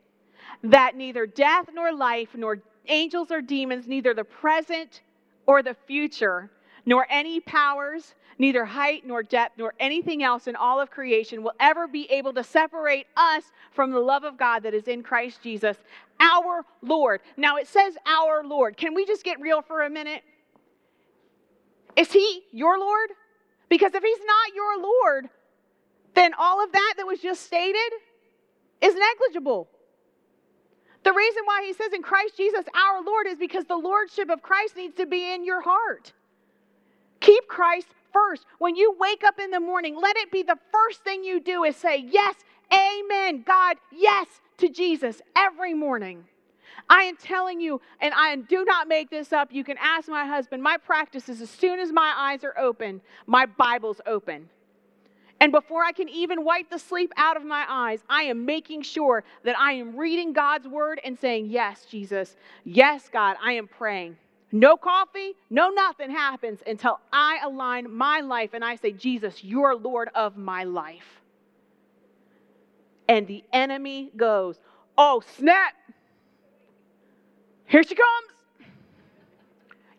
that 0.72 0.96
neither 0.96 1.26
death 1.26 1.70
nor 1.74 1.94
life, 1.94 2.30
nor 2.36 2.60
angels 2.88 3.32
or 3.32 3.42
demons, 3.42 3.88
neither 3.88 4.14
the 4.14 4.24
present 4.24 5.02
or 5.46 5.62
the 5.64 5.76
future, 5.88 6.50
nor 6.86 7.06
any 7.10 7.40
powers, 7.40 8.16
neither 8.38 8.66
height 8.66 9.06
nor 9.06 9.24
depth, 9.24 9.58
nor 9.58 9.74
anything 9.80 10.24
else 10.24 10.48
in 10.48 10.56
all 10.56 10.80
of 10.80 10.92
creation 10.92 11.44
will 11.44 11.54
ever 11.60 11.88
be 11.88 12.10
able 12.12 12.34
to 12.34 12.44
separate 12.44 13.08
us 13.16 13.44
from 13.72 13.92
the 13.92 14.00
love 14.00 14.24
of 14.24 14.38
God 14.38 14.64
that 14.64 14.74
is 14.74 14.88
in 14.88 15.04
Christ 15.04 15.42
Jesus 15.44 15.78
Our 16.20 16.66
Lord. 16.82 17.22
Now 17.38 17.58
it 17.58 17.68
says 17.68 17.96
our 18.06 18.44
Lord. 18.44 18.78
Can 18.78 18.94
we 18.94 19.06
just 19.06 19.24
get 19.24 19.40
real 19.40 19.62
for 19.62 19.84
a 19.84 19.90
minute? 19.90 20.24
Is 21.96 22.12
he 22.12 22.44
your 22.52 22.80
Lord? 22.80 23.10
Because 23.70 23.94
if 23.94 24.04
he's 24.04 24.20
not 24.26 24.56
your 24.56 24.82
Lord, 24.82 25.30
then 26.14 26.34
all 26.38 26.64
of 26.64 26.72
that 26.72 26.94
that 26.98 27.08
was 27.08 27.20
just 27.20 27.44
stated 27.44 27.92
is 28.82 28.96
negligible. 28.96 29.68
The 31.06 31.14
reason 31.14 31.44
why 31.46 31.64
he 31.64 31.74
says 31.74 31.94
in 31.94 32.02
Christ 32.02 32.36
Jesus 32.36 32.66
our 32.76 33.04
Lord 33.04 33.28
is 33.28 33.38
because 33.38 33.66
the 33.66 33.78
lordship 33.78 34.30
of 34.30 34.42
Christ 34.42 34.76
needs 34.76 34.96
to 34.96 35.06
be 35.06 35.34
in 35.34 35.46
your 35.46 35.62
heart. 35.62 36.12
Keep 37.20 37.48
Christ 37.48 37.88
first. 38.12 38.46
When 38.58 38.76
you 38.76 38.96
wake 39.00 39.24
up 39.24 39.40
in 39.40 39.52
the 39.52 39.60
morning, 39.60 39.96
let 39.96 40.18
it 40.18 40.32
be 40.32 40.42
the 40.42 40.58
first 40.72 41.04
thing 41.04 41.24
you 41.24 41.40
do 41.40 41.64
is 41.64 41.76
say, 41.76 42.04
Yes, 42.10 42.36
amen, 42.74 43.44
God, 43.46 43.78
yes 43.92 44.28
to 44.58 44.68
Jesus 44.68 45.22
every 45.36 45.76
morning. 45.76 46.26
I 46.90 47.04
am 47.04 47.18
telling 47.18 47.62
you, 47.62 47.82
and 48.02 48.14
I 48.16 48.36
do 48.36 48.66
not 48.66 48.88
make 48.88 49.10
this 49.12 49.32
up. 49.32 49.54
You 49.54 49.64
can 49.64 49.78
ask 49.80 50.08
my 50.08 50.26
husband. 50.26 50.62
My 50.62 50.78
practice 50.78 51.30
is 51.30 51.40
as 51.40 51.50
soon 51.50 51.80
as 51.80 51.92
my 51.92 52.14
eyes 52.18 52.44
are 52.44 52.58
open, 52.58 53.02
my 53.28 53.46
Bible's 53.46 54.02
open. 54.08 54.50
And 55.40 55.52
before 55.52 55.84
I 55.84 55.92
can 55.92 56.08
even 56.10 56.46
wipe 56.46 56.70
the 56.70 56.80
sleep 56.80 57.12
out 57.18 57.36
of 57.36 57.44
my 57.44 57.66
eyes, 57.68 58.00
I 58.10 58.24
am 58.24 58.46
making 58.46 58.84
sure 58.84 59.24
that 59.44 59.58
I 59.60 59.74
am 59.74 59.98
reading 59.98 60.34
God's 60.34 60.68
word 60.68 61.02
and 61.04 61.20
saying, 61.20 61.48
Yes, 61.48 61.86
Jesus. 61.90 62.36
Yes, 62.64 63.10
God, 63.12 63.36
I 63.44 63.54
am 63.54 63.68
praying. 63.68 64.18
No 64.52 64.78
coffee, 64.78 65.34
no 65.50 65.70
nothing 65.70 66.12
happens 66.12 66.62
until 66.66 67.00
I 67.12 67.40
align 67.44 67.94
my 67.94 68.22
life 68.22 68.52
and 68.54 68.64
I 68.64 68.78
say, 68.78 68.92
Jesus, 68.92 69.44
you're 69.44 69.76
Lord 69.76 70.10
of 70.16 70.38
my 70.38 70.64
life. 70.64 71.22
And 73.10 73.28
the 73.28 73.44
enemy 73.52 74.12
goes, 74.16 74.60
Oh, 74.98 75.22
snap. 75.36 75.74
Here 77.66 77.84
she 77.84 77.96
comes. 77.96 78.68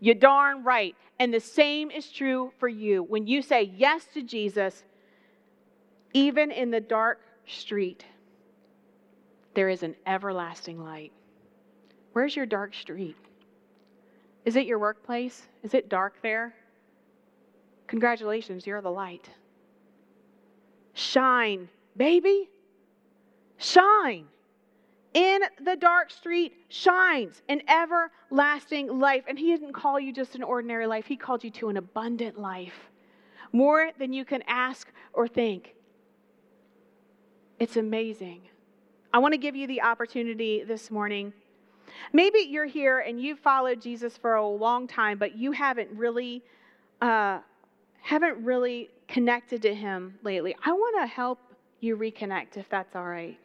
You 0.00 0.14
darn 0.14 0.64
right. 0.64 0.94
And 1.18 1.32
the 1.32 1.40
same 1.40 1.90
is 1.90 2.08
true 2.08 2.52
for 2.58 2.68
you. 2.68 3.02
When 3.02 3.26
you 3.26 3.42
say 3.42 3.70
yes 3.76 4.06
to 4.14 4.22
Jesus, 4.22 4.84
even 6.16 6.50
in 6.50 6.70
the 6.70 6.80
dark 6.80 7.20
street, 7.46 8.02
there 9.52 9.68
is 9.68 9.82
an 9.82 9.94
everlasting 10.06 10.82
light. 10.82 11.12
Where's 12.14 12.34
your 12.34 12.46
dark 12.46 12.72
street? 12.72 13.16
Is 14.46 14.56
it 14.56 14.64
your 14.64 14.78
workplace? 14.78 15.46
Is 15.62 15.74
it 15.74 15.90
dark 15.90 16.14
there? 16.22 16.54
Congratulations, 17.86 18.66
you're 18.66 18.80
the 18.80 18.90
light. 18.90 19.28
Shine, 20.94 21.68
baby. 21.98 22.48
Shine 23.58 24.24
in 25.12 25.40
the 25.64 25.76
dark 25.76 26.10
street 26.10 26.54
shines 26.68 27.42
an 27.50 27.60
everlasting 27.68 28.98
life. 28.98 29.24
And 29.28 29.38
He 29.38 29.48
didn't 29.48 29.74
call 29.74 30.00
you 30.00 30.14
just 30.14 30.34
an 30.34 30.42
ordinary 30.42 30.86
life, 30.86 31.04
He 31.04 31.16
called 31.16 31.44
you 31.44 31.50
to 31.50 31.68
an 31.68 31.76
abundant 31.76 32.40
life, 32.40 32.88
more 33.52 33.90
than 33.98 34.14
you 34.14 34.24
can 34.24 34.42
ask 34.46 34.90
or 35.12 35.28
think. 35.28 35.75
It's 37.58 37.78
amazing. 37.78 38.42
I 39.14 39.18
want 39.18 39.32
to 39.32 39.38
give 39.38 39.56
you 39.56 39.66
the 39.66 39.80
opportunity 39.80 40.62
this 40.62 40.90
morning. 40.90 41.32
Maybe 42.12 42.40
you're 42.40 42.66
here 42.66 42.98
and 42.98 43.18
you've 43.18 43.38
followed 43.38 43.80
Jesus 43.80 44.14
for 44.18 44.34
a 44.34 44.46
long 44.46 44.86
time, 44.86 45.16
but 45.16 45.38
you 45.38 45.52
haven't 45.52 45.88
really, 45.96 46.42
uh, 47.00 47.38
haven't 48.02 48.44
really 48.44 48.90
connected 49.08 49.62
to 49.62 49.74
Him 49.74 50.18
lately. 50.22 50.54
I 50.62 50.72
want 50.72 50.96
to 51.00 51.06
help 51.06 51.38
you 51.80 51.96
reconnect 51.96 52.58
if 52.58 52.68
that's 52.68 52.94
all 52.94 53.06
right. 53.06 53.38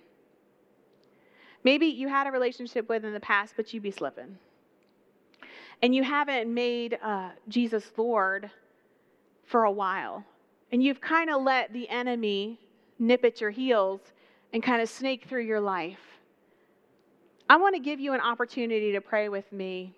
Maybe 1.64 1.86
you 1.86 2.10
had 2.10 2.28
a 2.28 2.32
relationship 2.32 2.90
with 2.90 3.06
in 3.06 3.14
the 3.14 3.20
past, 3.22 3.54
but 3.56 3.74
you 3.74 3.80
be 3.80 3.92
slipping. 3.92 4.38
And 5.82 5.96
you 5.96 6.04
haven't 6.04 6.54
made 6.54 7.00
uh, 7.02 7.30
Jesus 7.48 7.90
Lord 7.96 8.52
for 9.46 9.64
a 9.64 9.72
while. 9.72 10.26
And 10.74 10.84
you've 10.84 11.00
kind 11.00 11.30
of 11.30 11.44
let 11.44 11.72
the 11.72 11.88
enemy 11.88 12.60
nip 13.02 13.26
at 13.26 13.42
your 13.42 13.50
heels 13.50 14.00
and 14.54 14.62
kind 14.64 14.82
of 14.82 14.88
snake 14.88 15.26
through 15.28 15.44
your 15.44 15.60
life. 15.60 16.00
I 17.50 17.58
want 17.58 17.76
to 17.76 17.82
give 17.82 18.00
you 18.00 18.14
an 18.14 18.22
opportunity 18.22 18.94
to 18.94 19.02
pray 19.02 19.28
with 19.28 19.52
me. 19.52 19.94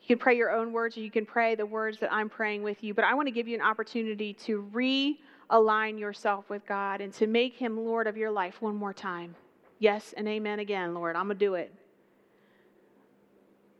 You 0.00 0.08
can 0.08 0.18
pray 0.18 0.36
your 0.36 0.50
own 0.50 0.72
words 0.72 0.96
or 0.96 1.00
you 1.00 1.10
can 1.10 1.26
pray 1.26 1.54
the 1.54 1.66
words 1.66 1.98
that 2.00 2.12
I'm 2.12 2.28
praying 2.28 2.62
with 2.62 2.82
you, 2.82 2.94
but 2.94 3.04
I 3.04 3.14
want 3.14 3.26
to 3.26 3.32
give 3.32 3.48
you 3.48 3.54
an 3.56 3.62
opportunity 3.62 4.32
to 4.44 4.70
realign 4.72 5.98
yourself 5.98 6.48
with 6.48 6.66
God 6.66 7.00
and 7.00 7.12
to 7.14 7.26
make 7.26 7.56
Him 7.56 7.76
Lord 7.76 8.06
of 8.06 8.16
your 8.16 8.30
life 8.30 8.62
one 8.62 8.76
more 8.76 8.94
time. 8.94 9.34
Yes 9.78 10.14
and 10.16 10.28
amen 10.28 10.60
again, 10.60 10.94
Lord. 10.94 11.16
I'm 11.16 11.26
going 11.26 11.38
to 11.38 11.44
do 11.44 11.54
it. 11.54 11.74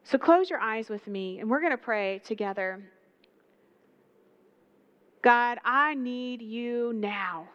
So 0.03 0.19
close 0.19 0.51
your 0.51 0.61
eyes 0.61 0.91
with 0.91 1.07
me, 1.07 1.39
and 1.41 1.49
we're 1.49 1.61
going 1.61 1.73
to 1.73 1.79
pray 1.79 2.21
together. 2.25 2.83
God, 5.23 5.59
I 5.65 5.95
need 5.95 6.43
you 6.43 6.93
now. 6.93 7.49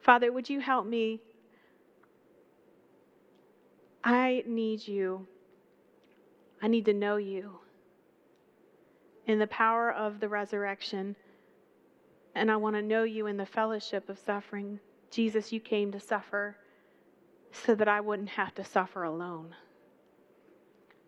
Father, 0.00 0.32
would 0.32 0.48
you 0.48 0.60
help 0.60 0.86
me? 0.86 1.20
I 4.02 4.42
need 4.46 4.86
you. 4.86 5.26
I 6.62 6.68
need 6.68 6.86
to 6.86 6.94
know 6.94 7.16
you 7.16 7.58
in 9.26 9.38
the 9.38 9.46
power 9.46 9.92
of 9.92 10.20
the 10.20 10.28
resurrection. 10.28 11.16
And 12.34 12.50
I 12.50 12.56
want 12.56 12.76
to 12.76 12.82
know 12.82 13.04
you 13.04 13.26
in 13.26 13.36
the 13.36 13.46
fellowship 13.46 14.08
of 14.08 14.18
suffering. 14.18 14.80
Jesus, 15.10 15.52
you 15.52 15.60
came 15.60 15.92
to 15.92 16.00
suffer 16.00 16.56
so 17.52 17.74
that 17.74 17.88
I 17.88 18.00
wouldn't 18.00 18.28
have 18.30 18.54
to 18.54 18.64
suffer 18.64 19.02
alone. 19.02 19.54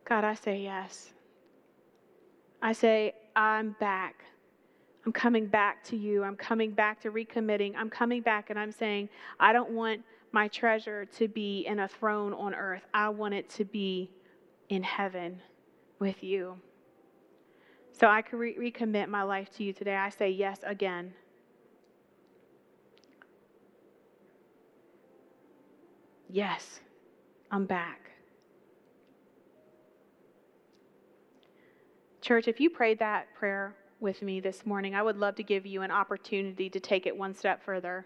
God, 0.05 0.25
I 0.25 0.35
say 0.35 0.63
yes. 0.63 1.13
I 2.61 2.73
say, 2.73 3.15
I'm 3.35 3.75
back. 3.81 4.25
I'm 5.05 5.13
coming 5.13 5.47
back 5.47 5.83
to 5.85 5.97
you. 5.97 6.23
I'm 6.23 6.37
coming 6.37 6.71
back 6.71 7.01
to 7.03 7.11
recommitting. 7.11 7.75
I'm 7.77 7.91
coming 7.91 8.23
back 8.23 8.51
and 8.51 8.59
I'm 8.59 8.71
saying, 8.71 9.09
I 9.41 9.53
don't 9.53 9.71
want 9.71 10.03
my 10.31 10.49
treasure 10.49 11.05
to 11.05 11.29
be 11.29 11.67
in 11.67 11.81
a 11.81 11.89
throne 11.89 12.33
on 12.33 12.55
earth. 12.55 12.83
I 12.95 13.09
want 13.09 13.35
it 13.35 13.51
to 13.51 13.65
be 13.65 14.11
in 14.69 14.83
heaven 14.83 15.41
with 15.99 16.23
you. 16.23 16.57
So 17.93 18.07
I 18.07 18.23
can 18.23 18.39
re- 18.39 18.57
recommit 18.57 19.09
my 19.09 19.23
life 19.23 19.51
to 19.57 19.65
you 19.65 19.73
today. 19.73 19.97
I 19.97 20.09
say 20.09 20.31
yes 20.31 20.59
again. 20.65 21.13
Yes, 26.31 26.81
I'm 27.51 27.67
back. 27.67 28.11
Church, 32.23 32.49
if 32.49 32.61
you 32.61 32.71
prayed 32.71 33.01
that 33.01 33.27
prayer 33.35 33.75
with 34.03 34.21
me 34.21 34.41
this 34.41 34.67
morning, 34.67 34.95
I 34.95 35.03
would 35.03 35.17
love 35.17 35.37
to 35.37 35.43
give 35.43 35.65
you 35.65 35.83
an 35.83 35.91
opportunity 35.91 36.69
to 36.69 36.81
take 36.81 37.07
it 37.07 37.17
one 37.17 37.35
step 37.35 37.65
further. 37.65 38.05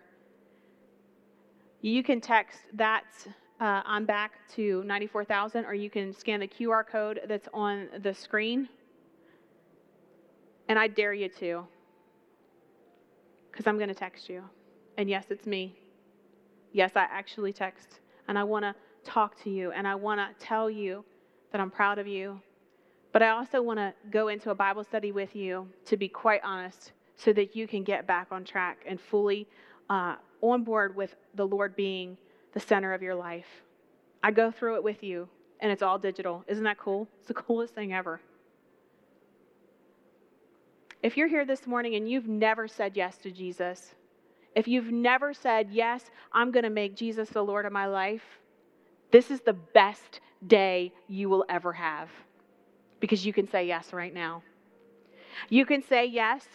You 1.81 2.05
can 2.05 2.21
text 2.21 2.61
that 2.75 3.05
uh, 3.61 3.83
I'm 3.85 4.05
back 4.05 4.33
to 4.57 4.85
94,000, 4.85 5.65
or 5.65 5.73
you 5.73 5.89
can 5.89 6.13
scan 6.13 6.41
the 6.41 6.49
QR 6.49 6.87
code 6.87 7.21
that's 7.27 7.49
on 7.55 7.89
the 8.03 8.13
screen. 8.13 8.69
And 10.69 10.79
I 10.79 10.89
dare 10.89 11.15
you 11.15 11.31
to, 11.41 11.67
because 13.51 13.67
I'm 13.67 13.79
going 13.79 13.89
to 13.89 13.95
text 13.95 14.29
you. 14.29 14.43
And 14.99 15.09
yes, 15.09 15.25
it's 15.31 15.47
me. 15.47 15.75
Yes, 16.73 16.93
I 16.95 17.05
actually 17.05 17.53
text 17.53 18.01
and 18.29 18.39
I 18.39 18.45
want 18.45 18.65
to 18.65 18.75
talk 19.05 19.43
to 19.45 19.51
you 19.51 19.71
and 19.71 19.87
I 19.87 19.95
want 19.95 20.21
to 20.21 20.45
tell 20.45 20.69
you 20.69 21.05
that 21.53 21.61
I'm 21.61 21.71
proud 21.71 21.99
of 21.99 22.07
you. 22.07 22.41
But 23.17 23.23
I 23.23 23.31
also 23.31 23.63
want 23.63 23.79
to 23.79 23.95
go 24.11 24.29
into 24.29 24.51
a 24.51 24.55
Bible 24.55 24.85
study 24.85 25.11
with 25.11 25.35
you, 25.35 25.67
to 25.87 25.97
be 25.97 26.07
quite 26.07 26.43
honest, 26.45 26.93
so 27.17 27.33
that 27.33 27.57
you 27.57 27.67
can 27.67 27.83
get 27.83 28.07
back 28.07 28.27
on 28.31 28.45
track 28.45 28.85
and 28.87 29.01
fully 29.01 29.49
uh, 29.89 30.17
on 30.43 30.65
board 30.65 30.95
with 30.95 31.17
the 31.35 31.47
Lord 31.47 31.75
being 31.75 32.19
the 32.53 32.61
center 32.61 32.93
of 32.93 33.01
your 33.01 33.15
life. 33.15 33.47
I 34.23 34.33
go 34.33 34.51
through 34.51 34.75
it 34.75 34.83
with 34.85 35.03
you, 35.03 35.31
and 35.61 35.73
it's 35.73 35.81
all 35.81 35.99
digital. 35.99 36.45
Isn't 36.47 36.65
that 36.65 36.77
cool? 36.77 37.09
It's 37.21 37.29
the 37.29 37.33
coolest 37.47 37.75
thing 37.75 37.95
ever. 37.95 38.21
If 41.03 41.17
you're 41.17 41.27
here 41.27 41.47
this 41.47 41.67
morning 41.67 41.95
and 41.95 42.07
you've 42.07 42.29
never 42.29 42.69
said 42.69 42.99
yes 42.99 43.17
to 43.23 43.31
Jesus, 43.31 43.95
if 44.55 44.69
you've 44.69 44.93
never 44.93 45.33
said, 45.33 45.69
Yes, 45.71 46.11
I'm 46.35 46.51
going 46.51 46.65
to 46.65 46.71
make 46.71 46.95
Jesus 46.95 47.31
the 47.31 47.43
Lord 47.43 47.65
of 47.65 47.73
my 47.73 47.87
life, 47.87 48.41
this 49.11 49.31
is 49.31 49.41
the 49.41 49.55
best 49.55 50.21
day 50.47 50.93
you 51.09 51.31
will 51.31 51.47
ever 51.49 51.73
have 51.73 52.11
because 53.01 53.25
you 53.25 53.33
can 53.33 53.49
say 53.49 53.67
yes 53.67 53.93
right 53.93 54.13
now. 54.13 54.43
You 55.49 55.67
can 55.67 55.83
say, 55.83 56.07
Yes, 56.07 56.47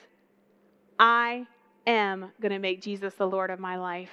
I 0.99 1.45
am 1.87 2.31
going 2.41 2.51
to 2.51 2.59
make 2.59 2.81
Jesus 2.81 3.13
the 3.15 3.27
Lord 3.27 3.49
of 3.49 3.59
my 3.59 3.77
life. 3.77 4.11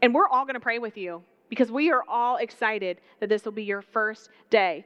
And 0.00 0.14
we're 0.14 0.28
all 0.28 0.44
going 0.44 0.54
to 0.54 0.60
pray 0.60 0.78
with 0.78 0.96
you 0.96 1.22
because 1.48 1.70
we 1.70 1.90
are 1.90 2.02
all 2.08 2.36
excited 2.36 3.00
that 3.20 3.28
this 3.28 3.44
will 3.44 3.52
be 3.52 3.64
your 3.64 3.82
first 3.82 4.30
day. 4.50 4.84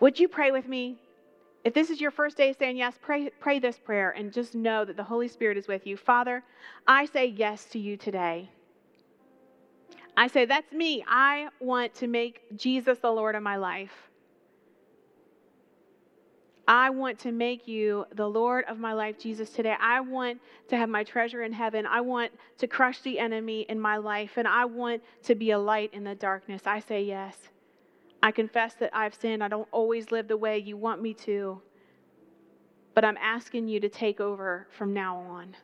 Would 0.00 0.18
you 0.18 0.28
pray 0.28 0.50
with 0.50 0.68
me 0.68 0.98
if 1.64 1.72
this 1.72 1.88
is 1.88 2.00
your 2.00 2.10
first 2.10 2.36
day 2.36 2.52
saying 2.52 2.76
yes, 2.76 2.94
pray, 3.00 3.30
pray 3.40 3.58
this 3.58 3.78
prayer 3.78 4.10
and 4.10 4.32
just 4.32 4.54
know 4.54 4.84
that 4.84 4.96
the 4.96 5.04
Holy 5.04 5.28
Spirit 5.28 5.56
is 5.56 5.66
with 5.66 5.86
you. 5.86 5.96
Father, 5.96 6.42
I 6.86 7.06
say 7.06 7.26
yes 7.26 7.64
to 7.66 7.78
you 7.78 7.96
today. 7.96 8.50
I 10.16 10.28
say, 10.28 10.44
That's 10.44 10.72
me. 10.72 11.04
I 11.08 11.48
want 11.60 11.94
to 11.94 12.06
make 12.06 12.42
Jesus 12.56 12.98
the 12.98 13.10
Lord 13.10 13.34
of 13.34 13.42
my 13.42 13.56
life. 13.56 14.10
I 16.66 16.90
want 16.90 17.18
to 17.20 17.32
make 17.32 17.68
you 17.68 18.06
the 18.14 18.26
Lord 18.26 18.64
of 18.68 18.78
my 18.78 18.94
life, 18.94 19.18
Jesus, 19.18 19.50
today. 19.50 19.76
I 19.78 20.00
want 20.00 20.40
to 20.68 20.76
have 20.76 20.88
my 20.88 21.04
treasure 21.04 21.42
in 21.42 21.52
heaven. 21.52 21.84
I 21.84 22.00
want 22.00 22.32
to 22.58 22.66
crush 22.66 23.00
the 23.02 23.18
enemy 23.18 23.66
in 23.68 23.78
my 23.78 23.98
life, 23.98 24.32
and 24.36 24.48
I 24.48 24.64
want 24.64 25.02
to 25.24 25.34
be 25.34 25.50
a 25.50 25.58
light 25.58 25.92
in 25.92 26.04
the 26.04 26.14
darkness. 26.14 26.62
I 26.64 26.80
say 26.80 27.02
yes. 27.02 27.36
I 28.22 28.30
confess 28.32 28.74
that 28.76 28.96
I've 28.96 29.14
sinned. 29.14 29.44
I 29.44 29.48
don't 29.48 29.68
always 29.72 30.10
live 30.10 30.26
the 30.26 30.38
way 30.38 30.58
you 30.58 30.78
want 30.78 31.02
me 31.02 31.12
to, 31.14 31.60
but 32.94 33.04
I'm 33.04 33.18
asking 33.18 33.68
you 33.68 33.78
to 33.80 33.90
take 33.90 34.18
over 34.18 34.66
from 34.70 34.94
now 34.94 35.18
on. 35.18 35.54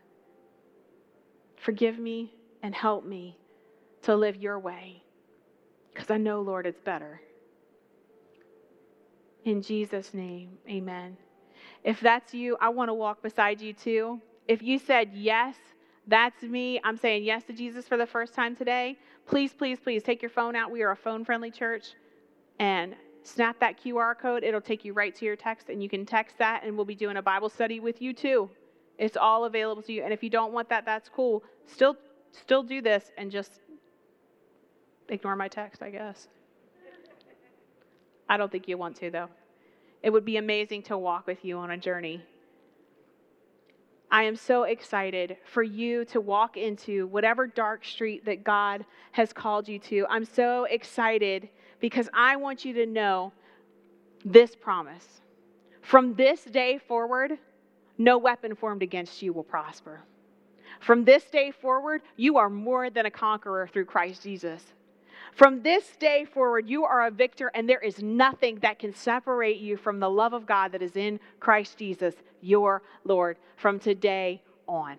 Forgive 1.57 1.99
me 1.99 2.35
and 2.63 2.75
help 2.75 3.07
me 3.07 3.39
to 4.03 4.15
live 4.15 4.37
your 4.37 4.59
way, 4.59 5.03
because 5.95 6.11
I 6.11 6.19
know, 6.19 6.43
Lord, 6.43 6.67
it's 6.67 6.81
better. 6.81 7.23
In 9.45 9.63
Jesus' 9.63 10.13
name, 10.13 10.59
amen. 10.69 11.17
If 11.83 12.01
that's 12.01 12.35
you, 12.35 12.57
I 12.61 12.69
want 12.69 12.89
to 12.89 12.95
walk 12.95 13.23
beside 13.23 13.61
you 13.61 13.73
too. 13.73 14.21
If 14.49 14.63
you 14.63 14.79
said 14.79 15.13
yes, 15.15 15.57
that's 16.07 16.43
me. 16.43 16.81
I'm 16.85 16.97
saying 16.97 17.25
yes 17.25 17.45
to 17.45 17.53
Jesus 17.53 17.87
for 17.87 17.97
the 17.97 18.07
first 18.07 18.35
time 18.35 18.55
today. 18.55 18.99
Please, 19.27 19.53
please, 19.53 19.79
please 19.79 20.03
take 20.03 20.21
your 20.21 20.31
phone 20.31 20.57
out. 20.57 20.71
We 20.71 20.83
are 20.83 20.91
a 20.91 20.97
phone 20.97 21.25
friendly 21.25 21.51
church. 21.51 21.95
And 22.59 22.95
snap 23.23 23.59
that 23.61 23.83
QR 23.83 24.19
code. 24.19 24.45
It'll 24.45 24.61
take 24.61 24.85
you 24.85 24.93
right 24.93 25.15
to 25.15 25.25
your 25.25 25.37
text, 25.37 25.69
and 25.69 25.83
you 25.83 25.89
can 25.89 26.05
text 26.05 26.37
that, 26.39 26.63
and 26.65 26.77
we'll 26.77 26.85
be 26.85 26.95
doing 26.95 27.17
a 27.17 27.23
Bible 27.23 27.49
study 27.49 27.81
with 27.81 28.03
you 28.03 28.13
too. 28.13 28.51
It's 28.99 29.17
all 29.17 29.45
available 29.45 29.83
to 29.83 29.93
you. 29.93 30.03
And 30.03 30.13
if 30.13 30.23
you 30.23 30.31
don't 30.31 30.53
want 30.53 30.69
that, 30.69 30.85
that's 30.85 31.09
cool. 31.09 31.43
Still, 31.67 31.97
still 32.33 32.63
do 32.63 32.83
this 32.83 33.11
and 33.17 33.31
just 33.31 33.61
ignore 35.09 35.37
my 35.37 35.49
text, 35.49 35.83
I 35.83 35.91
guess. 35.91 36.29
I 38.31 38.37
don't 38.37 38.51
think 38.51 38.69
you 38.69 38.79
want 38.79 38.95
to, 38.99 39.11
though. 39.11 39.29
It 40.05 40.11
would 40.11 40.25
be 40.25 40.37
amazing 40.37 40.85
to 40.85 40.97
walk 40.97 41.27
with 41.27 41.45
you 41.45 41.59
on 41.59 41.73
a 41.73 41.77
journey. 41.77 42.23
I 44.09 44.23
am 44.23 44.37
so 44.37 44.63
excited 44.63 45.37
for 45.45 45.65
you 45.65 46.05
to 46.07 46.21
walk 46.21 46.57
into 46.57 47.09
whatever 47.09 47.49
dark 47.49 47.85
street 47.85 48.25
that 48.27 48.45
God 48.45 48.85
has 49.11 49.33
called 49.33 49.69
you 49.69 49.81
to. 49.81 50.07
I'm 50.09 50.25
so 50.25 50.65
excited 50.65 51.49
because 51.81 52.09
I 52.15 52.37
want 52.37 52.65
you 52.65 52.73
to 52.75 52.87
know 52.87 53.33
this 54.25 54.55
promise. 54.55 55.21
From 55.83 56.15
this 56.15 56.45
day 56.45 56.79
forward, 56.79 57.33
no 57.99 58.17
weapon 58.17 58.55
formed 58.55 58.83
against 58.85 59.23
you 59.23 59.33
will 59.33 59.43
prosper. 59.43 60.03
From 60.79 61.05
this 61.05 61.25
day 61.25 61.51
forward, 61.51 62.03
you 62.17 62.37
are 62.39 62.49
more 62.49 62.91
than 62.91 63.07
a 63.07 63.11
conqueror 63.11 63.67
through 63.67 63.87
Christ 63.87 64.23
Jesus. 64.23 64.63
From 65.35 65.63
this 65.63 65.97
day 65.99 66.25
forward, 66.25 66.69
you 66.69 66.85
are 66.85 67.07
a 67.07 67.11
victor, 67.11 67.51
and 67.55 67.69
there 67.69 67.81
is 67.81 68.03
nothing 68.03 68.59
that 68.61 68.79
can 68.79 68.93
separate 68.95 69.59
you 69.59 69.77
from 69.77 70.01
the 70.01 70.11
love 70.11 70.33
of 70.33 70.47
God 70.47 70.73
that 70.73 70.83
is 70.83 70.97
in 70.97 71.21
Christ 71.39 71.79
Jesus, 71.79 72.15
your 72.41 72.83
Lord, 73.05 73.39
from 73.57 73.79
today 73.79 74.43
on. 74.67 74.99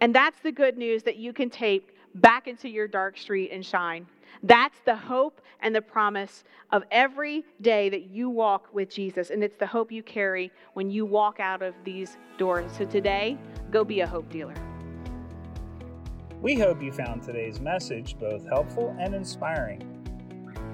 And 0.00 0.14
that's 0.14 0.40
the 0.40 0.52
good 0.52 0.76
news 0.76 1.02
that 1.04 1.16
you 1.16 1.32
can 1.32 1.50
take 1.50 1.94
back 2.16 2.46
into 2.46 2.68
your 2.68 2.88
dark 2.88 3.16
street 3.16 3.50
and 3.52 3.64
shine. 3.64 4.06
That's 4.42 4.78
the 4.84 4.96
hope 4.96 5.40
and 5.60 5.74
the 5.74 5.82
promise 5.82 6.44
of 6.70 6.84
every 6.90 7.44
day 7.60 7.88
that 7.88 8.10
you 8.10 8.28
walk 8.28 8.68
with 8.72 8.90
Jesus. 8.90 9.30
And 9.30 9.42
it's 9.42 9.56
the 9.56 9.66
hope 9.66 9.90
you 9.90 10.02
carry 10.02 10.52
when 10.74 10.90
you 10.90 11.06
walk 11.06 11.40
out 11.40 11.62
of 11.62 11.74
these 11.84 12.16
doors. 12.36 12.70
So 12.76 12.84
today, 12.84 13.38
go 13.70 13.84
be 13.84 14.00
a 14.00 14.06
hope 14.06 14.28
dealer. 14.30 14.54
We 16.44 16.54
hope 16.56 16.82
you 16.82 16.92
found 16.92 17.22
today's 17.22 17.58
message 17.58 18.18
both 18.18 18.46
helpful 18.46 18.94
and 19.00 19.14
inspiring. 19.14 19.80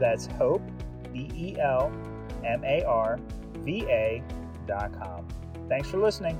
That's 0.00 0.26
hope, 0.26 0.62
D 1.12 1.30
E 1.34 1.60
L 1.60 1.92
M 2.46 2.64
A 2.64 2.82
R 2.84 3.18
V 3.58 3.84
A.com. 3.90 5.28
Thanks 5.68 5.90
for 5.90 5.98
listening. 5.98 6.38